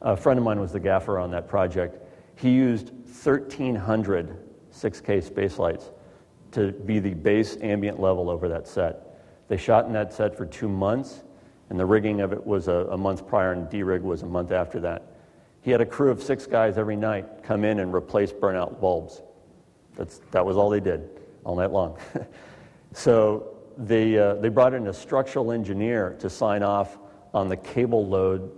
[0.01, 1.99] A friend of mine was the gaffer on that project.
[2.41, 4.37] He used 1,300
[4.73, 5.91] 6K space lights
[6.53, 9.49] to be the base ambient level over that set.
[9.49, 11.25] They shot in that set for two months
[11.71, 14.51] and the rigging of it was a, a month prior, and D-rig was a month
[14.51, 15.15] after that.
[15.63, 19.23] He had a crew of six guys every night come in and replace burnout bulbs.
[19.95, 21.09] That's, that was all they did
[21.45, 21.97] all night long.
[22.93, 26.99] so they, uh, they brought in a structural engineer to sign off
[27.33, 28.51] on the cable load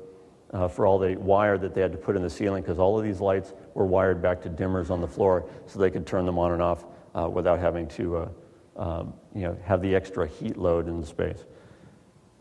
[0.52, 2.98] uh, for all the wire that they had to put in the ceiling because all
[2.98, 6.26] of these lights were wired back to dimmers on the floor so they could turn
[6.26, 8.28] them on and off uh, without having to uh,
[8.76, 11.44] um, you know, have the extra heat load in the space.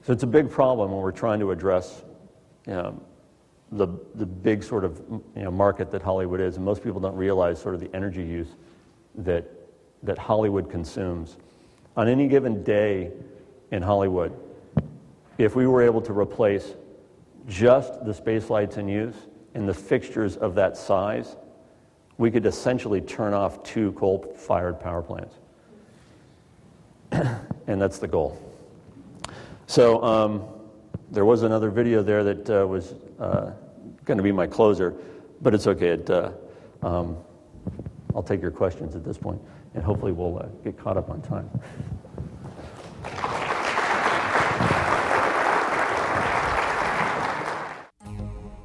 [0.03, 2.03] So it's a big problem when we're trying to address
[2.65, 3.01] you know,
[3.71, 4.99] the, the big sort of
[5.35, 6.55] you know, market that Hollywood is.
[6.55, 8.47] And most people don't realize sort of the energy use
[9.15, 9.45] that,
[10.03, 11.37] that Hollywood consumes.
[11.97, 13.11] On any given day
[13.71, 14.33] in Hollywood,
[15.37, 16.73] if we were able to replace
[17.47, 19.15] just the space lights in use
[19.53, 21.35] and the fixtures of that size,
[22.17, 25.35] we could essentially turn off two coal fired power plants.
[27.11, 28.37] and that's the goal.
[29.67, 30.43] So um,
[31.11, 33.51] there was another video there that uh, was uh,
[34.05, 34.95] going to be my closer,
[35.41, 35.89] but it's okay.
[35.89, 36.31] It, uh,
[36.81, 37.17] um,
[38.15, 39.41] I'll take your questions at this point,
[39.73, 41.49] and hopefully we'll uh, get caught up on time.